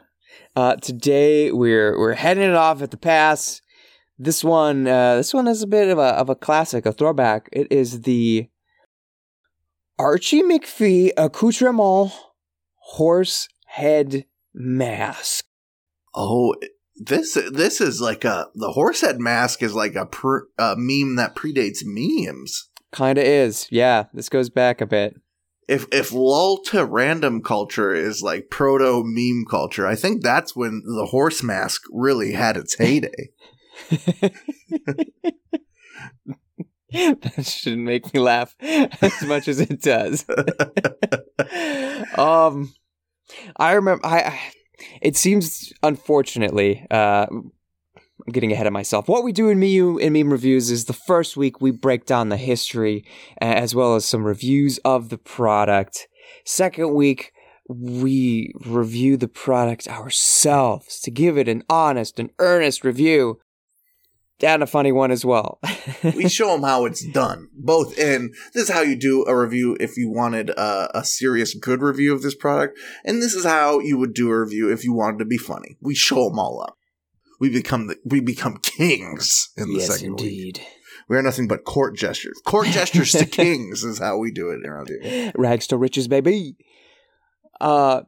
[0.55, 3.61] Uh, today we're we're heading it off at the pass.
[4.19, 7.49] This one, uh, this one is a bit of a of a classic, a throwback.
[7.53, 8.49] It is the
[9.99, 12.13] Archie McPhee accoutrement
[12.81, 15.45] horse head mask.
[16.15, 16.55] Oh,
[16.97, 21.17] this this is like a the horse head mask is like a, pr- a meme
[21.17, 22.69] that predates memes.
[22.93, 24.05] Kinda is, yeah.
[24.15, 25.15] This goes back a bit.
[25.69, 30.83] If if lull to random culture is like proto meme culture, I think that's when
[30.85, 33.31] the horse mask really had its heyday.
[36.93, 40.25] that shouldn't make me laugh as much as it does.
[42.19, 42.73] um,
[43.57, 44.07] I remember.
[44.07, 44.41] I, I
[45.01, 46.87] it seems unfortunately.
[46.91, 47.27] Uh,
[48.27, 49.09] I'm getting ahead of myself.
[49.09, 52.29] What we do in me in meme reviews is the first week we break down
[52.29, 53.05] the history
[53.41, 56.09] uh, as well as some reviews of the product.
[56.45, 57.33] Second week
[57.69, 63.41] we review the product ourselves to give it an honest and earnest review
[64.43, 65.59] and a funny one as well.
[66.03, 67.49] we show them how it's done.
[67.55, 71.55] Both in this is how you do a review if you wanted a, a serious
[71.55, 74.85] good review of this product, and this is how you would do a review if
[74.85, 75.77] you wanted to be funny.
[75.81, 76.77] We show them all up.
[77.41, 80.61] We become the we become kings in the yes, second week.
[81.09, 82.41] We are nothing but court gestures.
[82.45, 85.33] Court gestures to kings is how we do it around here.
[85.37, 86.57] Rags to riches, baby.
[87.61, 88.03] Uh,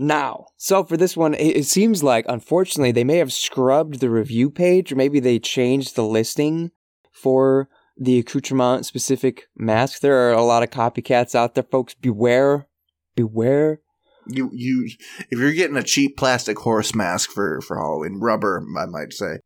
[0.00, 4.10] now, so for this one, it, it seems like unfortunately they may have scrubbed the
[4.10, 6.70] review page, or maybe they changed the listing
[7.12, 10.00] for the accoutrement specific mask.
[10.00, 11.94] There are a lot of copycats out there, folks.
[11.94, 12.66] Beware,
[13.14, 13.80] beware.
[14.26, 14.88] You you
[15.30, 19.40] if you're getting a cheap plastic horse mask for for Halloween, rubber, I might say.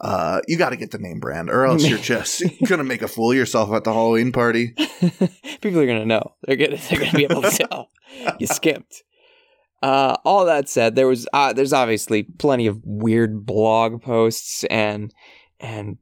[0.00, 3.08] Uh, you got to get the name brand, or else you're just gonna make a
[3.08, 4.72] fool of yourself at the Halloween party.
[5.60, 6.34] People are gonna know.
[6.42, 7.90] They're gonna they're gonna be able to tell.
[8.38, 9.02] you skipped.
[9.82, 15.14] Uh, all that said, there was uh, there's obviously plenty of weird blog posts and
[15.60, 15.96] and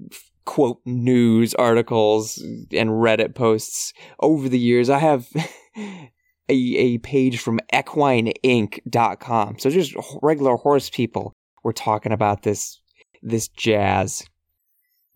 [0.47, 2.39] quote news articles
[2.73, 4.89] and Reddit posts over the years.
[4.89, 5.29] I have
[5.77, 6.11] a
[6.49, 9.59] a page from equineinc.com.
[9.59, 12.81] So just regular horse people were talking about this
[13.23, 14.25] this jazz.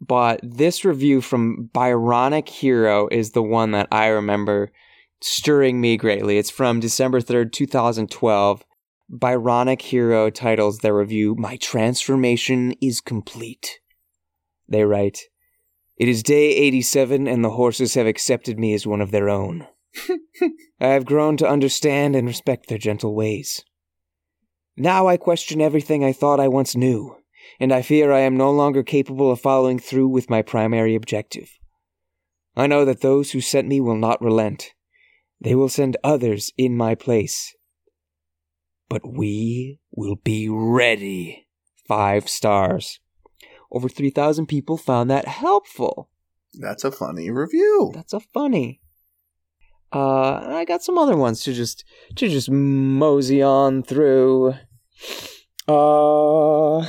[0.00, 4.72] But this review from Byronic Hero is the one that I remember
[5.22, 6.38] stirring me greatly.
[6.38, 8.64] It's from December 3rd, 2012.
[9.10, 13.80] Byronic Hero titles their review, My Transformation is Complete.
[14.68, 15.22] They write,
[15.96, 19.66] It is day 87 and the horses have accepted me as one of their own.
[20.80, 23.64] I have grown to understand and respect their gentle ways.
[24.76, 27.16] Now I question everything I thought I once knew,
[27.58, 31.58] and I fear I am no longer capable of following through with my primary objective.
[32.56, 34.72] I know that those who sent me will not relent.
[35.40, 37.54] They will send others in my place.
[38.88, 41.46] But we will be ready.
[41.86, 43.00] Five stars.
[43.72, 46.10] Over 3,000 people found that helpful.
[46.54, 47.92] That's a funny review.
[47.94, 48.80] That's a funny.
[49.92, 51.84] Uh, and I got some other ones to just
[52.16, 54.54] to just mosey on through.
[55.66, 56.86] Uh,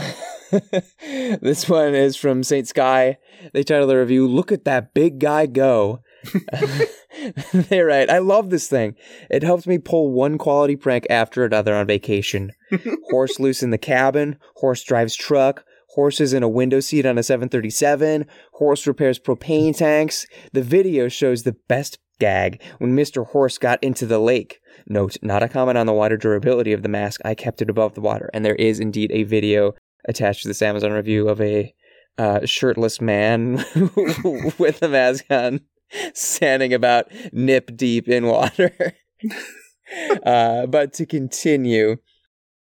[1.02, 3.18] this one is from Saint Sky.
[3.54, 6.02] They title the review, Look at that big guy go.
[7.54, 8.96] they write, I love this thing.
[9.30, 12.52] It helps me pull one quality prank after another on vacation.
[13.10, 17.24] horse loose in the cabin, horse drives truck, horses in a window seat on a
[17.24, 20.26] 737, horse repairs propane tanks.
[20.54, 23.26] The video shows the best gag when Mr.
[23.28, 24.60] Horse got into the lake.
[24.88, 27.20] Note, not a comment on the water durability of the mask.
[27.26, 28.30] I kept it above the water.
[28.34, 29.74] And there is indeed a video
[30.08, 31.74] attached to this Amazon review of a
[32.18, 33.64] uh, shirtless man
[34.58, 35.62] with a mask on
[36.14, 38.96] standing about nip deep in water.
[40.26, 41.98] uh, but to continue,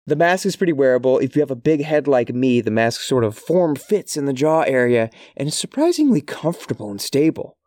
[0.05, 1.19] the mask is pretty wearable.
[1.19, 4.25] If you have a big head like me, the mask sort of form fits in
[4.25, 7.57] the jaw area and is surprisingly comfortable and stable.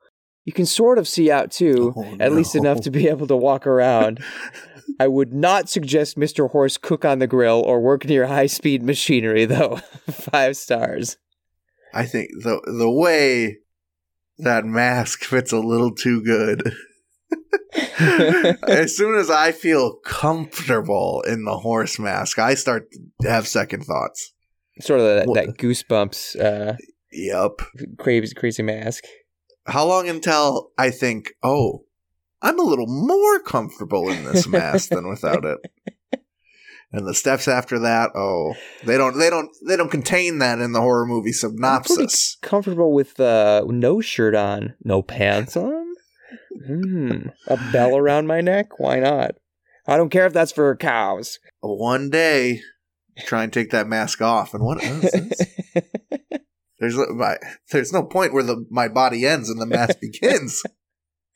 [0.45, 3.37] You can sort of see out too, Oh, at least enough to be able to
[3.37, 4.23] walk around.
[5.01, 6.51] I would not suggest Mr.
[6.51, 9.81] Horse cook on the grill or work near high speed machinery, though.
[10.09, 11.17] Five stars.
[11.93, 13.59] I think the the way
[14.38, 16.72] that mask fits a little too good.
[18.68, 22.88] as soon as I feel comfortable in the horse mask, I start
[23.22, 24.33] to have second thoughts.
[24.81, 26.77] Sort of that, that goosebumps, uh,
[27.12, 27.62] Yep.
[27.99, 29.05] crazy, crazy mask.
[29.66, 31.85] How long until I think, oh,
[32.42, 35.59] I'm a little more comfortable in this mask than without it?
[36.92, 40.72] And the steps after that, oh, they don't, they don't, they don't contain that in
[40.72, 42.37] the horror movie synopsis.
[42.42, 45.94] Comfortable with uh, no shirt on, no pants on.
[46.66, 47.29] Hmm.
[47.49, 48.79] A bell around my neck?
[48.79, 49.33] Why not?
[49.87, 51.38] I don't care if that's for cows.
[51.61, 52.61] One day,
[53.18, 55.83] try and take that mask off, and what is this?
[56.79, 57.37] There's my,
[57.70, 60.62] there's no point where the my body ends and the mask begins.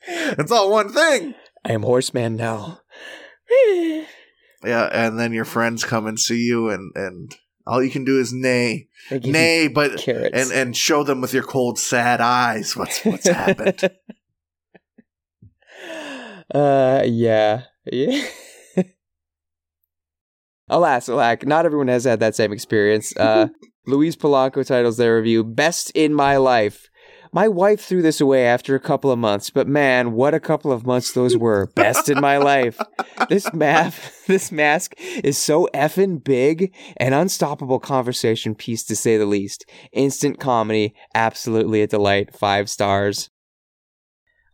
[0.08, 1.34] It's all one thing.
[1.62, 2.80] I am horseman now.
[4.64, 7.34] Yeah, and then your friends come and see you, and and
[7.66, 10.30] all you can do is nay, I give you neigh, but carrots.
[10.34, 13.82] and and show them with your cold, sad eyes what's what's happened.
[16.54, 18.26] uh, yeah, yeah.
[20.68, 23.16] Alas, alack, not everyone has had that same experience.
[23.16, 23.48] Uh,
[23.86, 26.89] Louise Polanco titles their review "Best in My Life."
[27.32, 30.72] My wife threw this away after a couple of months, but man, what a couple
[30.72, 31.68] of months those were.
[31.76, 32.80] Best in my life.
[33.28, 33.94] This map,
[34.26, 39.64] this mask is so effing big, an unstoppable conversation piece to say the least.
[39.92, 42.34] Instant comedy, absolutely a delight.
[42.34, 43.30] Five stars.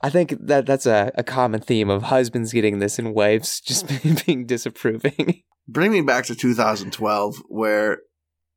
[0.02, 3.90] I think that that's a, a common theme of husbands getting this and wives just
[4.26, 5.42] being disapproving.
[5.66, 8.00] Bring me back to 2012, where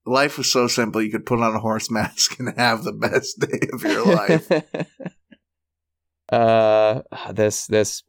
[0.10, 3.40] life was so simple you could put on a horse mask and have the best
[3.40, 4.52] day of your life.
[6.32, 8.04] uh, this this.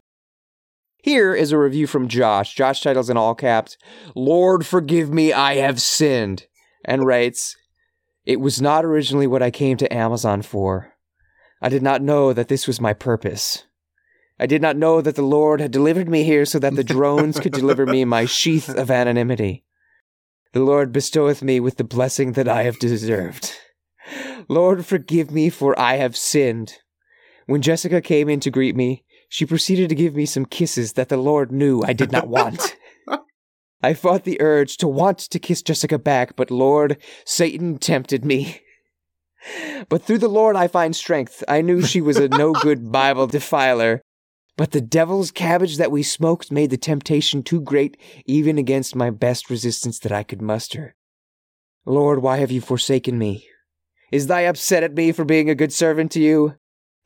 [1.02, 2.54] Here is a review from Josh.
[2.54, 3.78] Josh titles in all caps,
[4.14, 6.46] "Lord forgive me, I have sinned,"
[6.84, 7.56] and writes,
[8.26, 10.92] "It was not originally what I came to Amazon for.
[11.62, 13.64] I did not know that this was my purpose."
[14.38, 17.38] I did not know that the Lord had delivered me here so that the drones
[17.38, 19.64] could deliver me my sheath of anonymity.
[20.52, 23.56] The Lord bestoweth me with the blessing that I have deserved.
[24.48, 26.78] Lord, forgive me, for I have sinned.
[27.46, 31.08] When Jessica came in to greet me, she proceeded to give me some kisses that
[31.08, 32.76] the Lord knew I did not want.
[33.82, 38.60] I fought the urge to want to kiss Jessica back, but Lord, Satan tempted me.
[39.88, 41.42] But through the Lord I find strength.
[41.48, 44.02] I knew she was a no good Bible defiler.
[44.60, 47.96] But the devil's cabbage that we smoked made the temptation too great,
[48.26, 50.94] even against my best resistance that I could muster.
[51.86, 53.48] Lord, why have you forsaken me?
[54.12, 56.56] Is thy upset at me for being a good servant to you?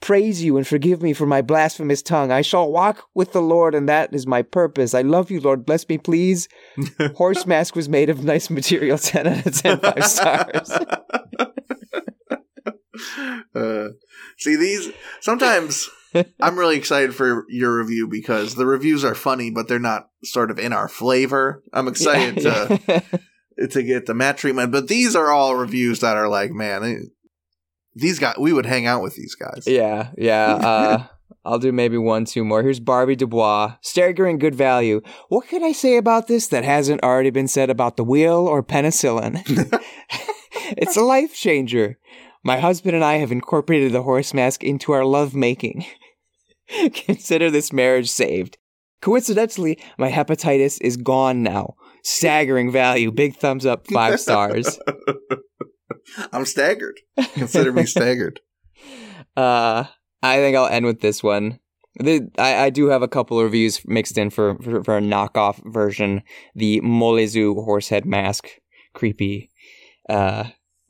[0.00, 2.32] Praise you and forgive me for my blasphemous tongue.
[2.32, 4.92] I shall walk with the Lord, and that is my purpose.
[4.92, 5.64] I love you, Lord.
[5.64, 6.48] Bless me, please.
[7.14, 8.98] Horse mask was made of nice material.
[8.98, 10.70] 10 out of 10, five stars.
[13.54, 13.90] uh,
[14.38, 14.90] see these
[15.20, 15.88] sometimes
[16.40, 20.50] I'm really excited for your review because the reviews are funny, but they're not sort
[20.50, 21.62] of in our flavor.
[21.72, 22.80] I'm excited to
[23.58, 23.66] Yeah.
[23.70, 27.10] to get the mat treatment, but these are all reviews that are like, man,
[27.94, 29.64] these guys, we would hang out with these guys.
[29.66, 30.54] Yeah, yeah.
[30.64, 31.06] Uh,
[31.46, 32.62] I'll do maybe one, two more.
[32.62, 35.02] Here's Barbie Dubois, staggering good value.
[35.28, 38.62] What can I say about this that hasn't already been said about the wheel or
[38.62, 39.42] penicillin?
[40.78, 41.98] it's a life changer.
[42.42, 45.84] My husband and I have incorporated the horse mask into our lovemaking.
[46.94, 48.58] Consider this marriage saved.
[49.00, 51.74] Coincidentally, my hepatitis is gone now.
[52.02, 53.10] Staggering value.
[53.10, 54.78] Big thumbs up, five stars.
[56.32, 57.00] I'm staggered.
[57.34, 58.40] Consider me staggered.
[59.36, 59.84] Uh,
[60.22, 61.58] I think I'll end with this one.
[61.96, 65.02] The, I, I do have a couple of reviews mixed in for, for, for a
[65.02, 66.22] knockoff version.
[66.54, 68.48] The Molezu horsehead mask.
[68.94, 69.50] Creepy.
[70.08, 70.44] Uh,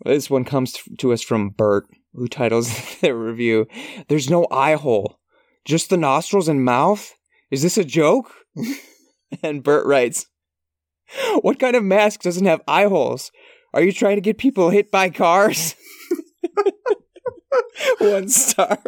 [0.05, 3.67] this one comes to us from Bert, who titles their review,
[4.09, 5.19] There's no eye hole,
[5.65, 7.15] just the nostrils and mouth?
[7.51, 8.33] Is this a joke?
[9.43, 10.27] and Bert writes,
[11.41, 13.31] What kind of mask doesn't have eye holes?
[13.73, 15.75] Are you trying to get people hit by cars?
[17.99, 18.79] One star.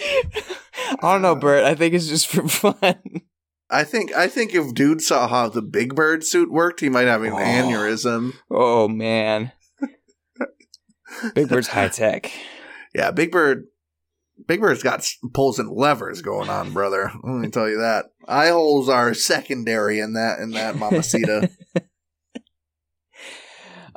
[0.00, 1.64] I don't know, Bert.
[1.64, 3.22] I think it's just for fun.
[3.70, 7.06] I think I think if dude saw how the Big Bird suit worked, he might
[7.06, 7.36] have an Oh.
[7.36, 8.32] aneurysm.
[8.50, 9.52] Oh man.
[11.34, 12.30] Big Bird's high tech.
[12.94, 13.64] Yeah, Big Bird.
[14.46, 17.12] Big Bird's got pulls and levers going on, brother.
[17.22, 18.06] Let me tell you that.
[18.26, 21.50] Eye holes are secondary in that in that mamacita.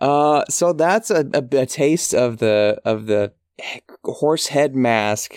[0.01, 3.31] Uh, so that's a, a, a taste of the of the
[4.03, 5.35] horse head mask.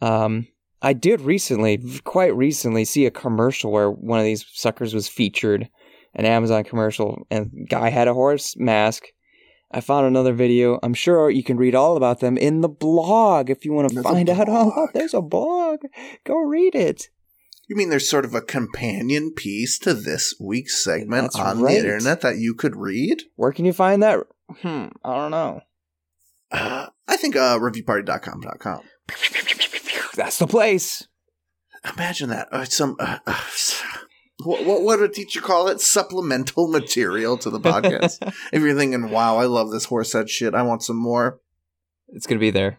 [0.00, 0.48] Um,
[0.82, 5.68] I did recently, quite recently, see a commercial where one of these suckers was featured,
[6.14, 9.06] an Amazon commercial, and guy had a horse mask.
[9.70, 10.78] I found another video.
[10.82, 13.94] I'm sure you can read all about them in the blog if you want to
[13.94, 14.94] There's find out all about.
[14.94, 15.80] There's a blog.
[16.24, 17.08] Go read it.
[17.68, 21.72] You mean there's sort of a companion piece to this week's segment That's on right.
[21.72, 23.24] the internet that you could read?
[23.36, 24.20] Where can you find that?
[24.62, 25.60] Hmm, I don't know.
[26.50, 28.80] Uh, I think uh, reviewparty.com.com.
[30.16, 31.06] That's the place.
[31.94, 32.48] Imagine that.
[32.50, 33.40] Uh, some uh, uh,
[34.44, 35.80] what, what what would a teacher call it?
[35.80, 38.18] Supplemental material to the podcast.
[38.52, 40.54] if you're thinking, "Wow, I love this horse head shit.
[40.54, 41.40] I want some more."
[42.10, 42.78] it's gonna be there.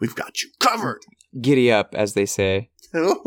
[0.00, 1.00] We've got you covered.
[1.40, 2.70] Giddy up, as they say.
[2.94, 3.18] okay,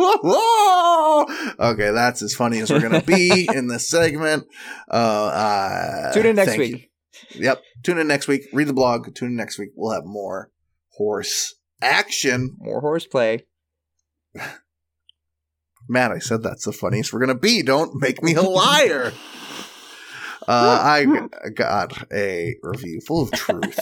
[1.92, 4.46] that's as funny as we're gonna be in this segment.
[4.90, 6.76] Uh, uh, Tune in next thank you.
[6.76, 6.92] week.
[7.36, 7.62] Yep.
[7.84, 8.44] Tune in next week.
[8.54, 9.14] Read the blog.
[9.14, 9.70] Tune in next week.
[9.76, 10.52] We'll have more
[10.94, 12.56] horse action.
[12.60, 13.46] More horseplay.
[15.90, 17.62] Matt, I said that's the funniest we're gonna be.
[17.64, 19.12] Don't make me a liar.
[20.48, 23.80] Uh, I g- got a review full of truth,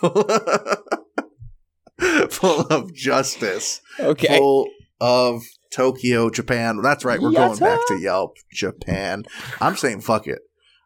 [2.30, 4.38] full of justice, Okay.
[4.38, 4.68] full
[5.00, 5.42] of
[5.72, 6.80] Tokyo, Japan.
[6.82, 7.20] That's right.
[7.20, 9.24] We're going back to Yelp, Japan.
[9.60, 10.38] I'm saying fuck it.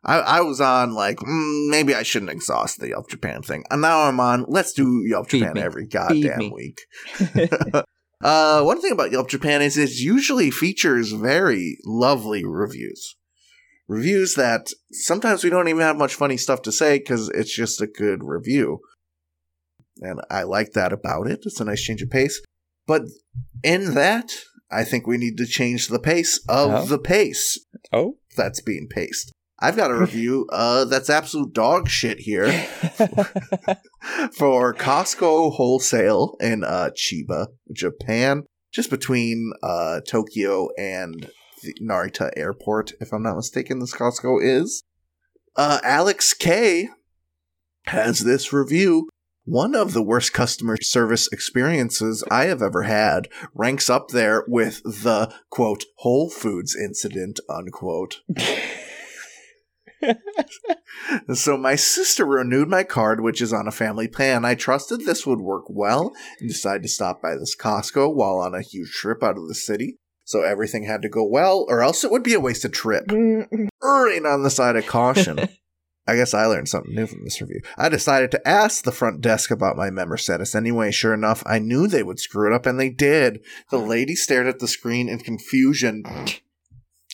[0.04, 3.80] I, I was on like mm, maybe I shouldn't exhaust the Yelp Japan thing, and
[3.82, 4.44] now I'm on.
[4.48, 5.62] Let's do Yelp Feed Japan me.
[5.62, 6.80] every goddamn week.
[8.22, 13.16] Uh, one thing about Yelp Japan is it usually features very lovely reviews.
[13.88, 17.80] Reviews that sometimes we don't even have much funny stuff to say because it's just
[17.80, 18.80] a good review.
[20.00, 21.40] And I like that about it.
[21.44, 22.40] It's a nice change of pace.
[22.86, 23.02] But
[23.62, 24.30] in that,
[24.70, 26.86] I think we need to change the pace of Oh.
[26.86, 27.58] the pace
[27.92, 28.18] oh.
[28.36, 29.32] that's being paced.
[29.62, 32.50] I've got a review uh, that's absolute dog shit here
[34.32, 41.30] for Costco wholesale in uh, Chiba, Japan, just between uh, Tokyo and
[41.62, 43.80] the Narita Airport, if I'm not mistaken.
[43.80, 44.82] This Costco is.
[45.56, 46.88] Uh, Alex K
[47.86, 49.10] has this review.
[49.44, 54.82] One of the worst customer service experiences I have ever had ranks up there with
[54.84, 58.20] the quote Whole Foods incident unquote.
[61.34, 64.44] So my sister renewed my card, which is on a family plan.
[64.44, 68.54] I trusted this would work well and decided to stop by this Costco while on
[68.54, 69.98] a huge trip out of the city.
[70.24, 73.04] So everything had to go well, or else it would be a wasted trip.
[73.82, 75.40] Erring on the side of caution.
[76.06, 77.60] I guess I learned something new from this review.
[77.76, 80.90] I decided to ask the front desk about my member status anyway.
[80.90, 83.40] Sure enough, I knew they would screw it up, and they did.
[83.70, 86.02] The lady stared at the screen in confusion,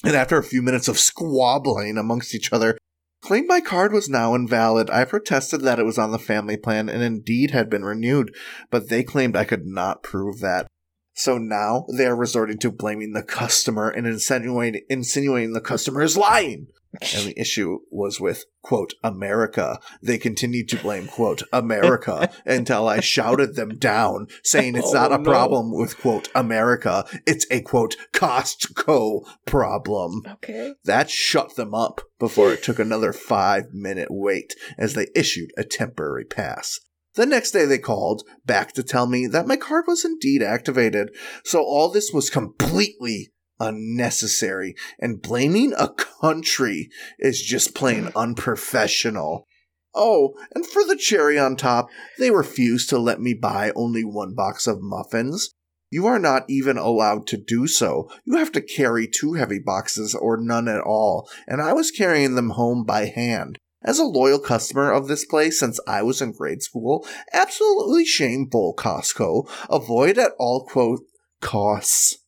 [0.06, 2.78] and after a few minutes of squabbling amongst each other,
[3.22, 4.88] claimed my card was now invalid.
[4.88, 8.32] I protested that it was on the family plan and indeed had been renewed,
[8.70, 10.68] but they claimed I could not prove that.
[11.14, 16.16] So now they are resorting to blaming the customer and insinuating, insinuating the customer is
[16.16, 16.68] lying.
[17.14, 19.78] And the issue was with, quote, America.
[20.02, 25.16] They continued to blame, quote, America until I shouted them down, saying it's not Oh,
[25.16, 25.24] a no.
[25.30, 27.04] problem with, quote, America.
[27.26, 30.22] It's a, quote, Costco problem.
[30.26, 30.74] okay.
[30.84, 35.64] That shut them up before it took another five minute wait as they issued a
[35.64, 36.78] temporary pass.
[37.14, 41.10] The next day they called back to tell me that my card was indeed activated,
[41.44, 43.30] so all this was completely
[43.60, 49.46] unnecessary, and blaming a country is just plain unprofessional.
[49.94, 51.88] Oh, and for the cherry on top,
[52.18, 55.54] they refused to let me buy only one box of muffins.
[55.90, 58.10] You are not even allowed to do so.
[58.24, 62.34] You have to carry two heavy boxes or none at all, and I was carrying
[62.34, 63.58] them home by hand.
[63.82, 68.74] As a loyal customer of this place since I was in grade school, absolutely shameful,
[68.76, 69.48] Costco.
[69.70, 71.02] Avoid at all quote
[71.40, 72.18] costs.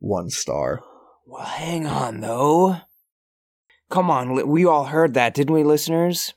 [0.00, 0.80] One star.
[1.26, 2.76] Well, hang on though.
[3.90, 6.34] Come on, we all heard that, didn't we, listeners?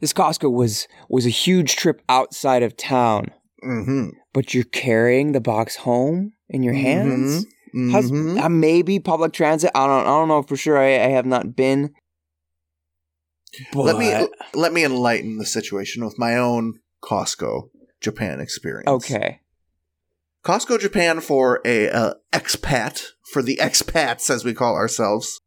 [0.00, 3.32] This Costco was was a huge trip outside of town,
[3.64, 4.10] Mm-hmm.
[4.32, 7.44] but you're carrying the box home in your hands.
[7.92, 8.40] How's- Mhm.
[8.40, 9.70] uh, maybe public transit.
[9.74, 10.02] I don't.
[10.02, 10.76] I don't know for sure.
[10.76, 11.94] I, I have not been.
[13.72, 18.88] But Let me let me enlighten the situation with my own Costco Japan experience.
[18.88, 19.39] Okay.
[20.44, 25.40] Costco Japan for a uh, expat for the expats as we call ourselves,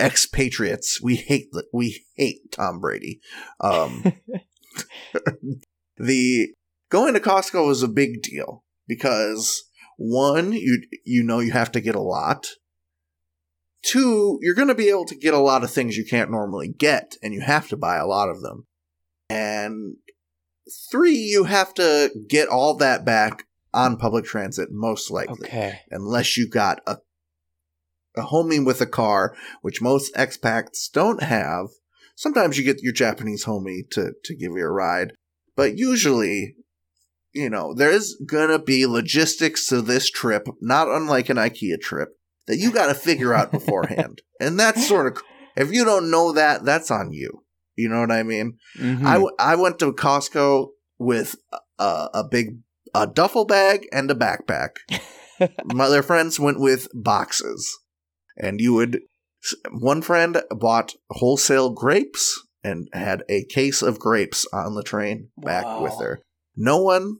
[0.00, 1.00] expatriates.
[1.02, 3.20] We hate we hate Tom Brady.
[3.60, 4.04] Um,
[5.96, 6.54] the
[6.90, 9.62] going to Costco is a big deal because
[9.96, 12.46] one, you you know you have to get a lot.
[13.84, 16.68] Two, you're going to be able to get a lot of things you can't normally
[16.68, 18.66] get, and you have to buy a lot of them.
[19.28, 19.96] And
[20.90, 25.80] three, you have to get all that back on public transit, most likely, Okay.
[25.90, 26.98] unless you got a
[28.14, 31.68] a homie with a car, which most expats don't have.
[32.14, 35.12] Sometimes you get your Japanese homie to to give you a ride,
[35.56, 36.56] but usually,
[37.32, 42.10] you know, there's gonna be logistics to this trip, not unlike an IKEA trip,
[42.46, 45.22] that you got to figure out beforehand, and that's sort of
[45.56, 47.44] if you don't know that, that's on you.
[47.76, 48.58] You know what I mean?
[48.78, 49.06] Mhm.
[49.06, 50.68] I, w- I went to Costco
[50.98, 51.36] with
[51.78, 52.58] a, a big
[52.94, 54.70] a duffel bag and a backpack.
[55.64, 57.78] My other friends went with boxes,
[58.36, 59.00] and you would.
[59.72, 65.64] One friend bought wholesale grapes and had a case of grapes on the train back
[65.64, 65.82] Wow.
[65.82, 66.22] with her.
[66.56, 67.16] No one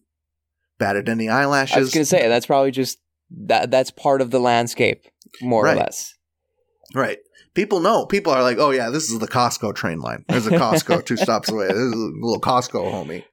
[0.79, 1.77] batted any eyelashes.
[1.77, 2.99] I was gonna say that's probably just
[3.47, 3.71] that.
[3.73, 5.07] That's part of the landscape,
[5.41, 5.75] more Right.
[5.77, 6.15] or less.
[6.95, 7.19] Right.
[7.55, 8.07] People know.
[8.07, 10.25] People are like, oh, yeah, this is the Costco train line.
[10.29, 11.67] There's a Costco two stops away.
[11.69, 13.25] This is a little Costco, homie.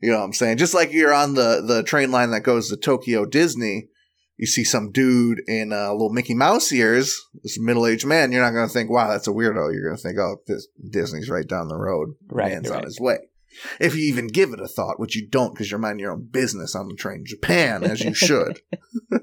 [0.00, 0.58] You know what I'm saying?
[0.58, 3.88] Just like you're on the, the train line that goes to Tokyo Disney,
[4.36, 8.42] you see some dude in uh, little Mickey Mouse ears, this middle aged man, you're
[8.42, 9.72] not going to think, wow, that's a weirdo.
[9.72, 12.14] You're going to think, oh, this, Disney's right down the road.
[12.28, 13.18] Right, Man's on his way.
[13.78, 16.28] If you even give it a thought, which you don't because you're minding your own
[16.30, 18.60] business on the train to Japan, as you should.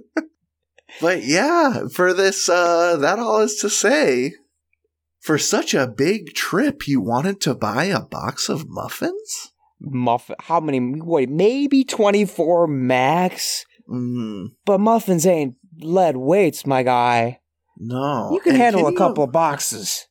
[0.99, 4.34] But yeah, for this, uh, that all is to say,
[5.19, 9.51] for such a big trip, you wanted to buy a box of muffins?
[9.80, 10.36] Muffin.
[10.39, 10.80] How many?
[10.82, 13.65] Wait, maybe twenty four max.
[13.89, 17.39] Mm, But muffins ain't lead weights, my guy.
[17.78, 18.32] no.
[18.34, 20.07] You can And handle a you- couple of boxes.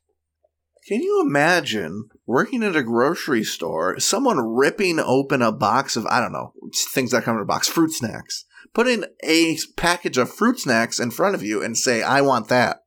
[0.88, 6.20] Can you imagine working at a grocery store, someone ripping open a box of, I
[6.20, 6.52] don't know,
[6.92, 11.10] things that come in a box, fruit snacks, putting a package of fruit snacks in
[11.10, 12.82] front of you and say, I want that.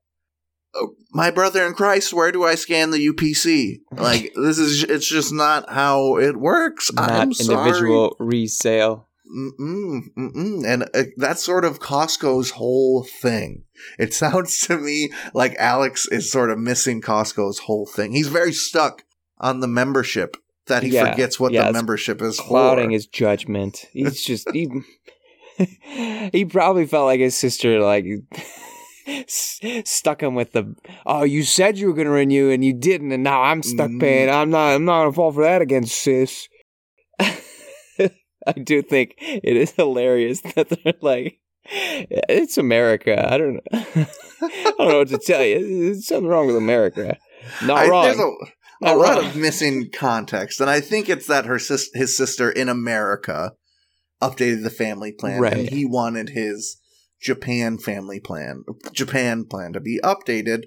[1.11, 3.79] My brother in Christ, where do I scan the UPC?
[3.91, 6.91] Like, this is, it's just not how it works.
[6.93, 7.57] Not I'm sorry.
[7.69, 9.07] individual resale.
[9.31, 10.65] Mm-mm, mm-mm.
[10.65, 13.63] And uh, that's sort of Costco's whole thing.
[13.97, 18.11] It sounds to me like Alex is sort of missing Costco's whole thing.
[18.13, 19.03] He's very stuck
[19.39, 20.35] on the membership
[20.67, 22.93] that he Yeah, forgets what yeah, the membership is Clouding for.
[22.93, 23.85] his judgment.
[23.93, 24.69] He's just he.
[26.31, 28.05] he probably felt like his sister like
[29.85, 30.75] stuck him with the.
[31.05, 33.89] Oh, you said you were going to renew and you didn't, and now I'm stuck
[33.91, 33.99] Mm.
[33.99, 34.29] paying.
[34.29, 34.73] I'm not.
[34.75, 36.47] I'm not going to fall for that again, sis.
[37.19, 43.31] I do think it is hilarious that they're like, it's America.
[43.31, 43.61] I don't know.
[43.73, 45.85] I don't know what to tell you.
[45.85, 47.17] There's something wrong with America.
[47.63, 48.03] Not I- wrong.
[48.05, 51.89] There's a, a Not lot of missing context, and I think it's that her sis-
[51.93, 53.51] his sister in America
[54.21, 55.53] updated the family plan, Right.
[55.53, 56.78] and he wanted his
[57.21, 60.63] Japan family plan, Japan plan to be updated,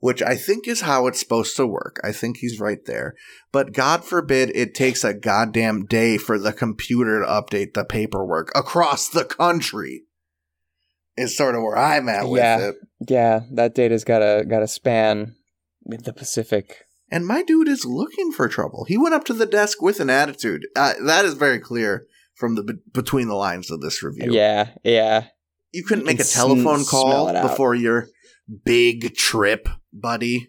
[0.00, 2.00] which I think is how it's supposed to work.
[2.02, 3.14] I think he's right there,
[3.52, 8.50] but God forbid it takes a goddamn day for the computer to update the paperwork
[8.54, 10.04] across the country.
[11.16, 12.68] Is sort of where I'm at with Yeah.
[12.68, 12.76] it.
[13.06, 15.36] Yeah, that data's gotta got a span
[15.84, 16.86] with the Pacific.
[17.10, 18.86] And my dude is looking for trouble.
[18.88, 20.66] He went up to the desk with an attitude.
[20.74, 24.32] Uh, that is very clear from the be- between the lines of this review.
[24.32, 25.26] Yeah, yeah.
[25.72, 28.08] You couldn't make a telephone call before your
[28.64, 30.48] big trip, buddy.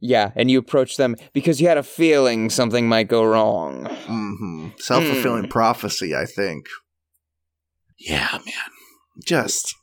[0.00, 3.86] Yeah, and you approach them because you had a feeling something might go wrong.
[3.86, 5.50] hmm Self fulfilling Mm.
[5.50, 6.14] prophecy.
[6.14, 6.66] I think.
[7.98, 8.70] Yeah, man.
[9.24, 9.74] Just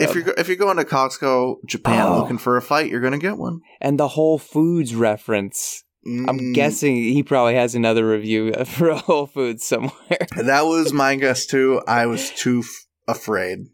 [0.00, 2.18] if you're if you're going to Costco, Japan, Oh.
[2.20, 3.60] looking for a fight, you're gonna get one.
[3.80, 5.82] and the Whole Foods reference.
[6.06, 10.26] I'm Mm, guessing he probably has another review for Whole Foods somewhere.
[10.36, 11.82] that was my guess too.
[11.88, 13.66] I was too f- afraid.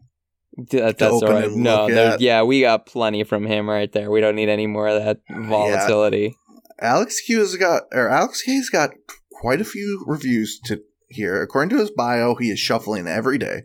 [0.57, 1.45] That- that's all open right.
[1.45, 4.11] and No, there- yeah, we got plenty from him right there.
[4.11, 6.37] We don't need any more of that volatility.
[6.81, 8.91] Alex Q has got, or Alex K's got
[9.33, 11.41] quite a few reviews to here.
[11.43, 13.63] According to his bio, he is shuffling every day.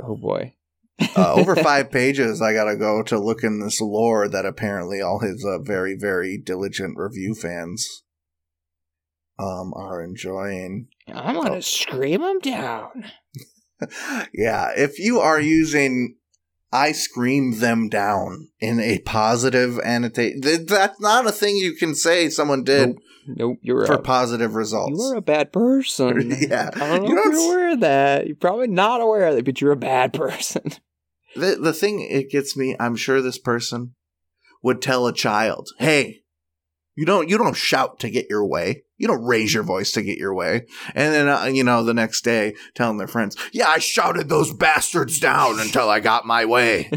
[0.00, 0.54] Oh boy.
[1.16, 5.20] Uh, over five pages, I gotta go to look in this lore that apparently all
[5.20, 8.02] his uh, very, very diligent review fans
[9.38, 10.88] um, are enjoying.
[11.08, 13.04] I'm gonna scream them down.
[14.34, 16.16] yeah, if you are using
[16.72, 21.94] I scream them down in a positive annotate, th- that's not a thing you can
[21.94, 22.98] say someone did Nope.
[23.26, 24.92] Nope, you're for a, positive results.
[24.98, 26.30] you are a bad person.
[26.48, 26.70] Yeah.
[26.74, 28.26] I don't know You if you're aware of that.
[28.26, 30.62] You're probably not aware of it, but you're a bad person.
[31.36, 33.94] the the thing it gets me i'm sure this person
[34.64, 36.22] would tell a child hey
[37.00, 38.82] you don't you don't shout to get your way.
[38.98, 40.66] You don't raise your voice to get your way.
[40.94, 44.52] And then uh, you know the next day telling their friends yeah i shouted those
[44.52, 46.90] bastards down until i got my way.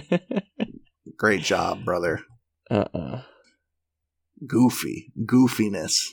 [1.17, 2.19] Great job brother.
[2.69, 3.21] Uh-uh.
[4.45, 6.03] goofy goofiness.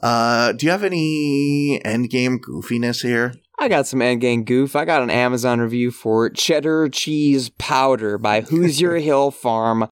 [0.00, 3.34] Uh do you have any endgame goofiness here?
[3.58, 4.76] I got some endgame goof.
[4.76, 9.88] I got an Amazon review for cheddar cheese powder by Hoosier Hill Farm,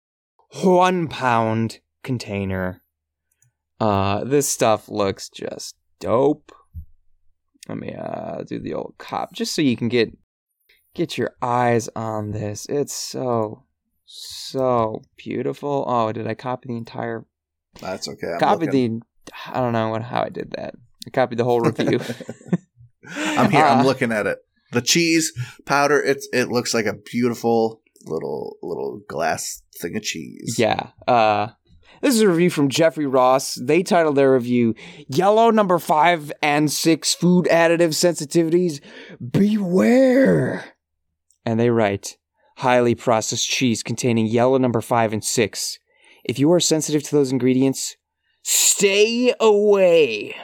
[0.63, 2.83] one pound container.
[3.79, 6.53] Uh, this stuff looks just dope.
[7.69, 10.11] Let me uh do the old cop just so you can get
[10.95, 12.67] get your eyes on this.
[12.69, 13.65] It's so
[14.07, 15.85] so beautiful.
[15.87, 17.25] Oh, did I copy the entire?
[17.81, 19.01] that's okay I'm copied looking.
[19.27, 19.33] the.
[19.55, 20.75] I don't know what how I did that.
[21.07, 22.01] I copied the whole review.
[23.17, 23.65] I'm here.
[23.65, 24.39] I'm Uh, looking at it.
[24.73, 25.33] The cheese
[25.65, 26.01] powder.
[26.03, 30.57] It's it looks like a beautiful little little glass thing of cheese.
[30.59, 30.91] Yeah.
[31.07, 31.49] Uh
[32.01, 33.55] this is a review from Jeffrey Ross.
[33.55, 34.75] They titled their review
[35.09, 38.81] Yellow Number 5 and 6 Food Additive Sensitivities
[39.21, 40.65] Beware.
[41.45, 42.17] And they write
[42.59, 45.79] Highly processed cheese containing yellow number 5 and 6.
[46.25, 47.97] If you are sensitive to those ingredients,
[48.43, 50.37] stay away.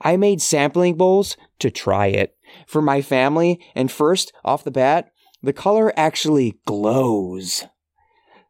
[0.00, 2.36] I made sampling bowls to try it
[2.66, 5.10] for my family, and first, off the bat,
[5.42, 7.64] the color actually glows.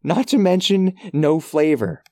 [0.08, 2.02] Not to mention, no flavor.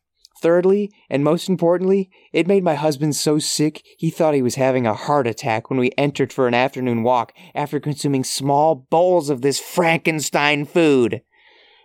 [0.43, 4.87] Thirdly, and most importantly, it made my husband so sick he thought he was having
[4.87, 9.41] a heart attack when we entered for an afternoon walk after consuming small bowls of
[9.41, 11.23] this Frankenstein food.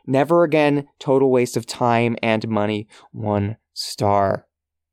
[0.06, 2.90] Never again, total waste of time and money.
[3.14, 4.48] One star.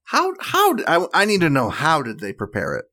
[0.04, 2.84] How how I need to know how did they prepare it?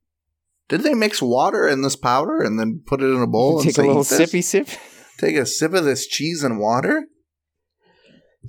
[0.68, 3.66] Did they mix water in this powder and then put it in a bowl and
[3.66, 4.68] Take say, a little sippy sip.
[5.20, 7.06] Take a sip of this cheese and water.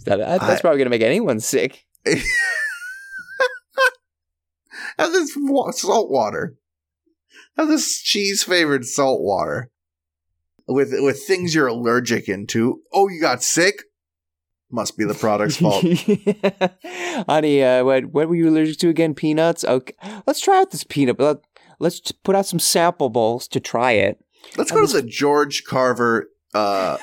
[0.05, 1.85] That- that- that's I- probably going to make anyone sick.
[4.99, 5.37] Have this
[5.81, 6.57] salt water.
[7.57, 9.71] Have this cheese flavored salt water.
[10.69, 12.81] With with things you're allergic into.
[12.93, 13.83] Oh, you got sick?
[14.71, 15.85] Must be the product's fault.
[17.29, 19.15] Honey, uh, what what were you allergic to again?
[19.15, 19.65] Peanuts.
[19.65, 19.95] Okay,
[20.27, 21.21] let's try out this peanut.
[21.21, 21.37] Let,
[21.79, 24.19] let's put out some sample bowls to try it.
[24.57, 26.29] Let's go to the George Carver.
[26.53, 26.97] Uh,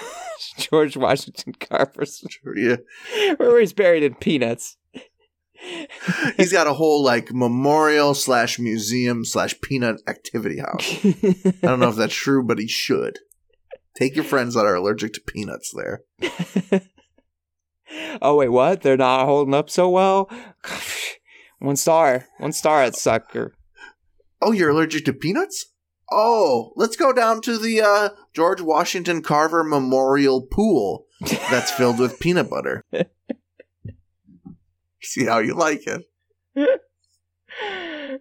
[0.58, 2.24] George Washington Carver's,
[2.56, 2.78] yeah,
[3.38, 4.78] where he's buried in peanuts.
[6.38, 11.06] he's got a whole like memorial slash museum slash peanut activity house.
[11.06, 13.20] I don't know if that's true, but he should.
[13.96, 16.02] Take your friends that are allergic to peanuts there.
[18.22, 18.82] oh wait, what?
[18.82, 20.30] They're not holding up so well.
[21.60, 22.26] One star.
[22.40, 23.54] One star at sucker.
[24.42, 25.73] Oh, you're allergic to peanuts?
[26.12, 31.06] Oh, let's go down to the uh, George Washington Carver Memorial Pool
[31.50, 32.84] that's filled with peanut butter.
[35.02, 36.04] See how you like it.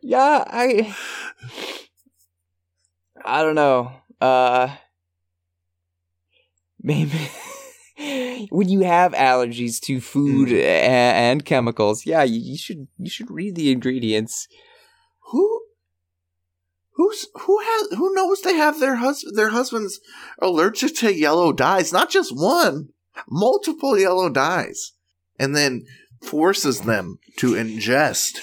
[0.03, 0.95] yeah, I
[3.25, 3.93] I don't know.
[4.21, 4.75] Uh
[6.83, 7.19] maybe
[8.51, 10.59] when you have allergies to food Mm.
[10.59, 14.49] a- and chemicals, yeah, you, you should you should read the ingredients.
[15.31, 15.63] Who
[16.95, 20.01] who's who has who knows they have their hus- their husbands
[20.41, 22.89] allergic to yellow dyes, not just one,
[23.29, 24.93] multiple yellow dyes.
[25.39, 25.87] And then
[26.23, 28.39] forces them to ingest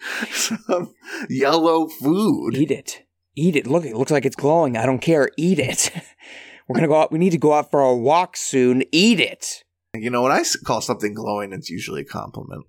[0.30, 0.94] some
[1.28, 2.56] yellow food.
[2.56, 3.02] Eat it.
[3.34, 3.66] Eat it.
[3.66, 4.76] Look, it looks like it's glowing.
[4.76, 5.30] I don't care.
[5.38, 5.90] Eat it.
[6.68, 7.12] We're gonna go out.
[7.12, 8.82] We need to go out for a walk soon.
[8.92, 9.64] Eat it.
[9.94, 12.64] You know, when I call something glowing, it's usually a compliment.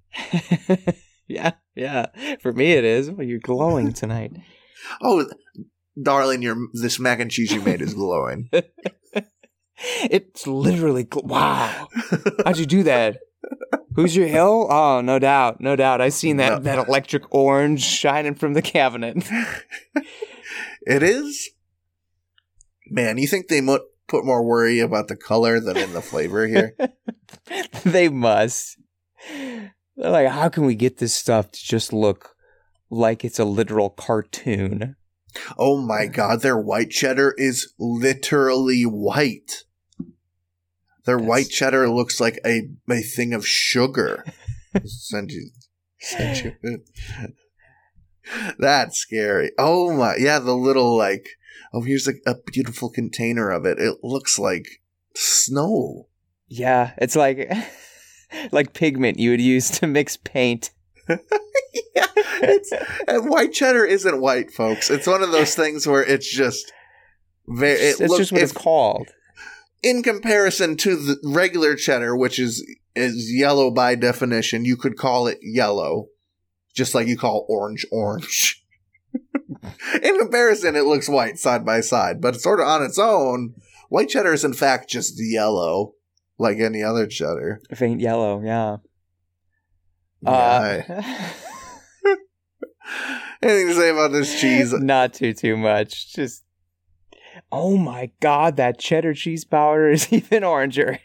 [1.27, 2.07] yeah, yeah.
[2.41, 3.09] For me, it is.
[3.09, 4.33] Oh, you're glowing tonight.
[5.01, 5.29] Oh,
[6.01, 8.49] darling, your this mac and cheese you made is glowing.
[10.03, 11.87] It's literally gl- wow.
[12.45, 13.17] How'd you do that?
[13.95, 14.67] Who's your hill?
[14.69, 15.99] Oh, no doubt, no doubt.
[15.99, 16.59] I seen that No.
[16.59, 19.17] that electric orange shining from the cabinet.
[20.85, 21.49] it is.
[22.87, 26.47] Man, you think they mu- put more worry about the color than in the flavor
[26.47, 26.75] here?
[27.83, 28.77] they must.
[29.29, 32.32] They're like, how can we get this stuff to just look
[32.93, 34.95] like it's a literal cartoon?
[35.57, 39.63] Oh my god, their white cheddar is literally white.
[41.05, 44.23] Their That's- white cheddar looks like a, a thing of sugar.
[44.85, 45.49] send you,
[45.99, 46.79] send you.
[48.57, 49.51] That's scary.
[49.57, 51.27] Oh my, yeah, the little like,
[51.73, 53.79] oh, here's a, a beautiful container of it.
[53.79, 54.81] It looks like
[55.15, 56.07] snow.
[56.47, 57.51] Yeah, it's like
[58.51, 60.71] like pigment you would use to mix paint.
[61.95, 62.71] yeah, it's
[63.27, 64.89] white cheddar isn't white, folks.
[64.89, 66.71] It's one of those things where it's just
[67.47, 67.73] very.
[67.79, 69.09] It's, It it's look- just what if- it's called.
[69.81, 72.65] in comparison to the regular cheddar, which is
[72.95, 76.09] is yellow by definition, you could call it yellow,
[76.75, 78.63] just like you call orange orange.
[80.03, 83.55] in comparison, it looks white side by side, but sort of on its own,
[83.89, 85.93] white cheddar is in fact just yellow,
[86.37, 87.59] like any other cheddar.
[87.73, 88.77] Faint yellow, yeah.
[90.21, 90.83] Yeah.
[90.87, 91.01] Uh,
[93.41, 94.73] Anything to say about this cheese?
[94.73, 96.13] Not too too much.
[96.13, 96.43] Just
[97.51, 100.99] oh my god, that cheddar cheese powder is even oranger.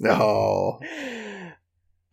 [0.00, 0.80] No.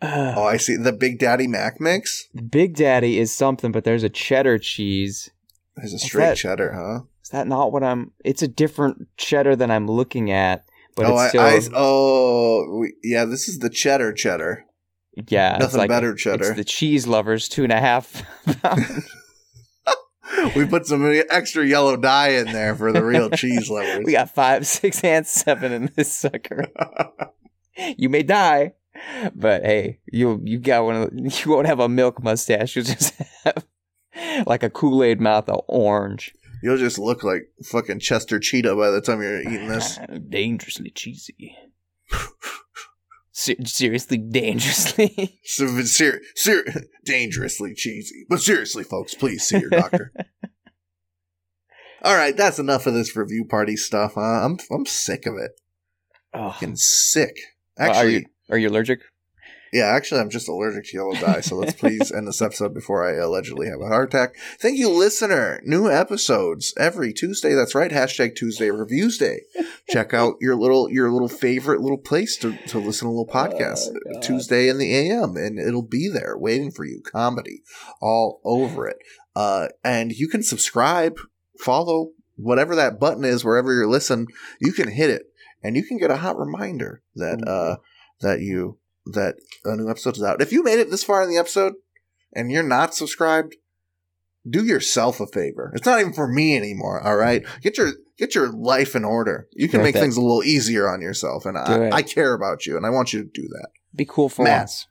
[0.01, 0.75] Uh, Oh, I see.
[0.75, 5.29] The Big Daddy Mac mix Big Daddy is something, but there's a cheddar cheese.
[5.77, 7.03] is a straight that- cheddar, huh?
[7.23, 8.11] Is that not what I'm?
[8.25, 10.65] It's a different cheddar than I'm looking at,
[10.97, 13.23] but oh, it's still I, I, oh, we, yeah.
[13.23, 14.65] This is the cheddar cheddar.
[15.27, 15.55] Yeah.
[15.55, 16.53] it's nothing like better It's cheddar.
[16.53, 18.23] the cheese lovers two and a half.
[20.55, 24.01] we put some extra yellow dye in there for the real cheese lovers.
[24.05, 26.65] we got five, six, and seven in this sucker.
[27.97, 28.73] you may die,
[29.35, 30.95] but hey, you you got one.
[30.95, 32.75] Of the, you won't have a milk mustache.
[32.75, 33.65] You'll just have
[34.45, 36.33] like a Kool Aid mouth of orange.
[36.61, 39.99] You'll just look like fucking Chester Cheetah by the time you're eating this.
[40.29, 41.57] Dangerously cheesy.
[43.35, 45.39] Se- seriously, dangerously.
[45.43, 46.63] So, ser- ser-
[47.05, 48.25] dangerously cheesy.
[48.29, 50.13] But seriously, folks, please see your doctor.
[52.03, 54.13] All right, that's enough of this review party stuff.
[54.15, 54.21] Huh?
[54.45, 55.51] I'm I'm sick of it.
[56.33, 56.51] oh.
[56.51, 57.35] Fucking sick.
[57.79, 58.99] are Actually, you are you allergic?
[59.71, 61.41] Yeah, actually, I'm just allergic to yellow dye.
[61.41, 64.35] So let's please end this episode before I allegedly have a heart attack.
[64.59, 65.61] Thank you, listener.
[65.63, 67.55] New episodes every Tuesday.
[67.55, 67.89] That's right.
[67.89, 69.41] Hashtag Tuesday Reviews Day.
[69.89, 73.27] Check out your little your little favorite little place to, to listen to a little
[73.27, 73.89] podcast.
[74.15, 77.01] Oh, Tuesday in the AM, and it'll be there waiting for you.
[77.01, 77.63] Comedy
[78.01, 78.97] all over it.
[79.35, 81.17] Uh, and you can subscribe,
[81.59, 84.27] follow whatever that button is wherever you're listening.
[84.61, 85.23] You can hit it,
[85.61, 87.77] and you can get a hot reminder that uh
[88.21, 90.41] that you that a new episode is out.
[90.41, 91.73] If you made it this far in the episode
[92.33, 93.57] and you're not subscribed,
[94.49, 95.71] do yourself a favor.
[95.75, 97.01] It's not even for me anymore.
[97.01, 99.47] All right, get your get your life in order.
[99.53, 101.89] You can make things a little easier on yourself, and I.
[101.91, 103.67] I care about you, and I want you to do that.
[103.95, 104.61] Be cool for Matt.
[104.61, 104.87] once.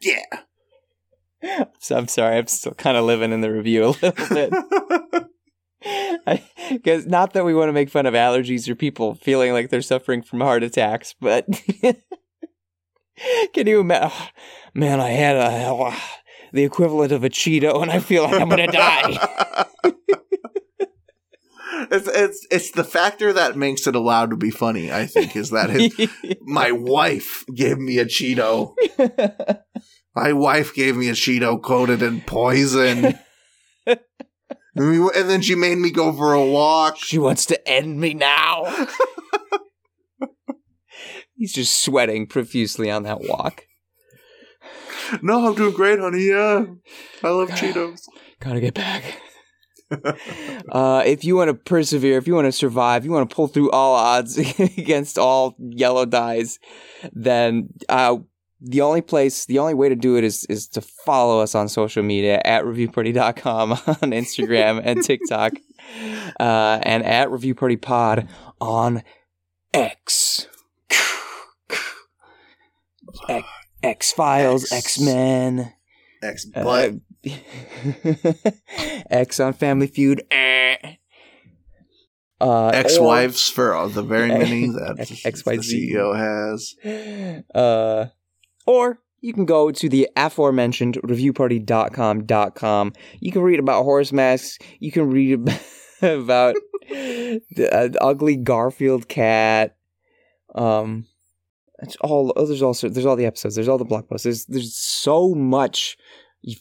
[0.00, 0.22] Yeah.
[1.78, 4.52] So I'm sorry, I'm still kind of living in the review a little bit.
[6.70, 9.82] Because not that we want to make fun of allergies or people feeling like they're
[9.82, 11.46] suffering from heart attacks, but
[13.52, 14.16] can you imagine?
[14.74, 15.94] man, I had a
[16.54, 19.66] the equivalent of a Cheeto, and I feel like I'm gonna die.
[21.90, 24.92] It's it's it's the factor that makes it allowed to be funny.
[24.92, 26.10] I think is that his,
[26.42, 28.74] my wife gave me a Cheeto.
[30.14, 33.18] My wife gave me a Cheeto coated in poison.
[33.86, 34.00] and
[34.76, 36.98] then she made me go for a walk.
[36.98, 38.64] she wants to end me now.
[41.36, 43.66] He's just sweating profusely on that walk.
[45.20, 46.28] No, I'm doing great, honey.
[46.28, 46.66] Yeah.
[47.22, 48.02] I love Cheetos.
[48.38, 49.20] Gotta get back.
[49.90, 53.46] Uh, if you want to persevere, if you want to survive, you want to pull
[53.48, 56.58] through all odds against all yellow dyes,
[57.12, 58.16] then uh,
[58.60, 61.68] the only place, the only way to do it is is to follow us on
[61.68, 65.52] social media at reviewparty.com on Instagram and TikTok,
[66.40, 68.28] uh, and at reviewpartypod
[68.60, 69.02] on
[69.72, 70.46] X.
[73.82, 74.98] X Files, X.
[74.98, 75.72] Men,
[76.22, 76.54] X Men.
[76.54, 76.92] Ex Uh, butt.
[79.10, 80.22] X on Family Feud.
[80.30, 80.76] eh.
[82.40, 86.74] Uh, Ex wives for all the very many that the CEO has.
[86.84, 88.06] or- Uh,
[88.66, 92.92] or you can go to the aforementioned reviewparty.com.com.
[93.20, 94.58] You can read about horse masks.
[94.80, 95.40] You can read
[96.02, 96.56] about
[96.90, 99.76] the uh, ugly Garfield cat.
[100.54, 101.06] Um,
[101.82, 102.32] it's all.
[102.36, 103.54] Oh, there's also there's all the episodes.
[103.54, 104.24] There's all the blog posts.
[104.24, 105.96] There's there's so much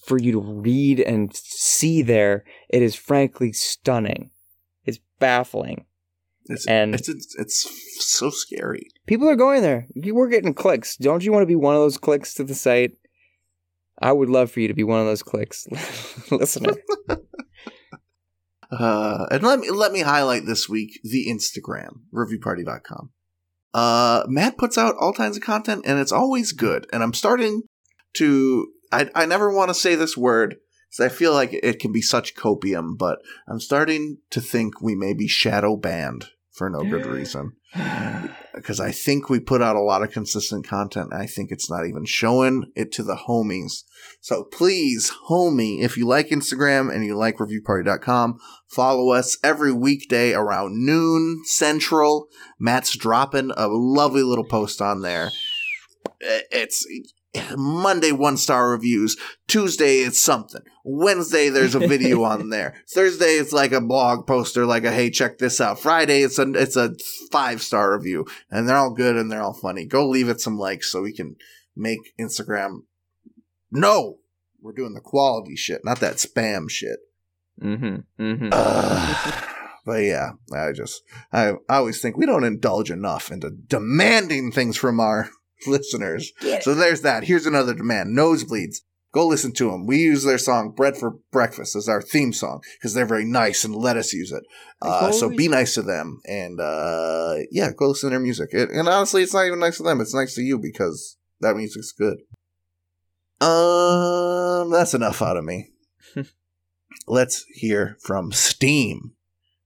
[0.05, 2.43] for you to read and see there.
[2.69, 4.31] It is frankly stunning.
[4.85, 5.85] It's baffling.
[6.45, 8.87] It's, And- it's, it's it's so scary.
[9.07, 9.87] People are going there.
[9.95, 10.97] You were getting clicks.
[10.97, 12.91] Don't you want to be one of those clicks to the site?
[14.01, 15.67] I would love for you to be one of those clicks,
[16.31, 16.73] listener.
[18.71, 23.11] Uh, and let me let me highlight this week the Instagram reviewparty.com.
[23.71, 26.87] Uh, Matt puts out all kinds of content, and it's always good.
[26.91, 27.63] And I'm starting
[28.15, 28.72] to.
[28.93, 30.57] I I never want to say this word
[30.89, 34.95] because I feel like it can be such copium, but I'm starting to think we
[34.95, 37.53] may be shadow banned for no good reason.
[38.53, 41.09] Because I think we put out a lot of consistent content.
[41.11, 43.83] And I think it's not even showing it to the homies.
[44.21, 50.33] So please, homie, if you like Instagram and you like reviewparty.com, follow us every weekday
[50.33, 52.27] around noon central.
[52.59, 55.31] Matt's dropping a lovely little post on there.
[56.19, 56.85] It's
[57.57, 59.17] Monday one star reviews.
[59.47, 60.61] Tuesday it's something.
[60.83, 62.75] Wednesday there's a video on there.
[62.89, 65.79] Thursday it's like a blog poster, like a hey check this out.
[65.79, 66.95] Friday it's a it's a
[67.31, 69.85] five star review, and they're all good and they're all funny.
[69.85, 71.35] Go leave it some likes so we can
[71.75, 72.83] make Instagram.
[73.71, 74.19] No,
[74.61, 76.99] we're doing the quality shit, not that spam shit.
[77.61, 78.23] Mm-hmm.
[78.23, 78.49] Mm-hmm.
[78.51, 79.43] Ugh.
[79.85, 84.77] but yeah, I just I, I always think we don't indulge enough into demanding things
[84.77, 85.29] from our
[85.67, 86.31] listeners.
[86.61, 87.23] So there's that.
[87.23, 88.17] Here's another demand.
[88.17, 88.77] Nosebleeds.
[89.13, 89.85] Go listen to them.
[89.85, 93.63] We use their song "Bread for Breakfast" as our theme song because they're very nice
[93.63, 94.43] and let us use it.
[94.81, 98.49] Uh, so be nice to them and uh, yeah, go listen to their music.
[98.53, 100.01] It, and honestly, it's not even nice to them.
[100.01, 102.21] It's nice to you because that music's good.
[103.43, 105.69] Um, that's enough out of me.
[107.07, 109.11] Let's hear from Steam.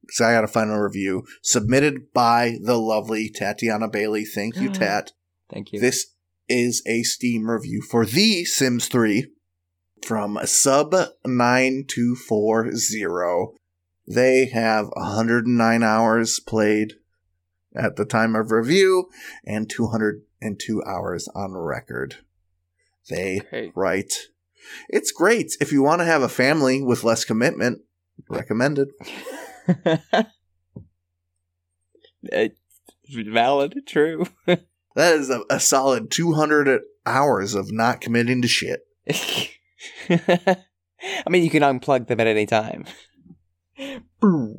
[0.01, 4.25] Because I got to find a review submitted by the lovely Tatiana Bailey.
[4.25, 5.11] Thank you, Tat.
[5.51, 5.79] Thank you.
[5.79, 6.13] This
[6.49, 9.27] is a Steam review for The Sims 3
[10.05, 10.93] from Sub
[11.25, 13.57] 9240.
[14.07, 16.93] They have 109 hours played
[17.75, 19.09] at the time of review
[19.45, 22.17] and 202 hours on record.
[23.09, 23.71] They Great.
[23.75, 24.13] write,
[24.89, 27.81] It's great if you want to have a family with less commitment.
[28.29, 28.89] Recommended.
[33.09, 34.25] Valid, true.
[34.97, 38.81] That is a, a solid 200 hours of not committing to shit.
[40.09, 40.57] I
[41.29, 42.85] mean, you can unplug them at any time.
[44.19, 44.57] Boom.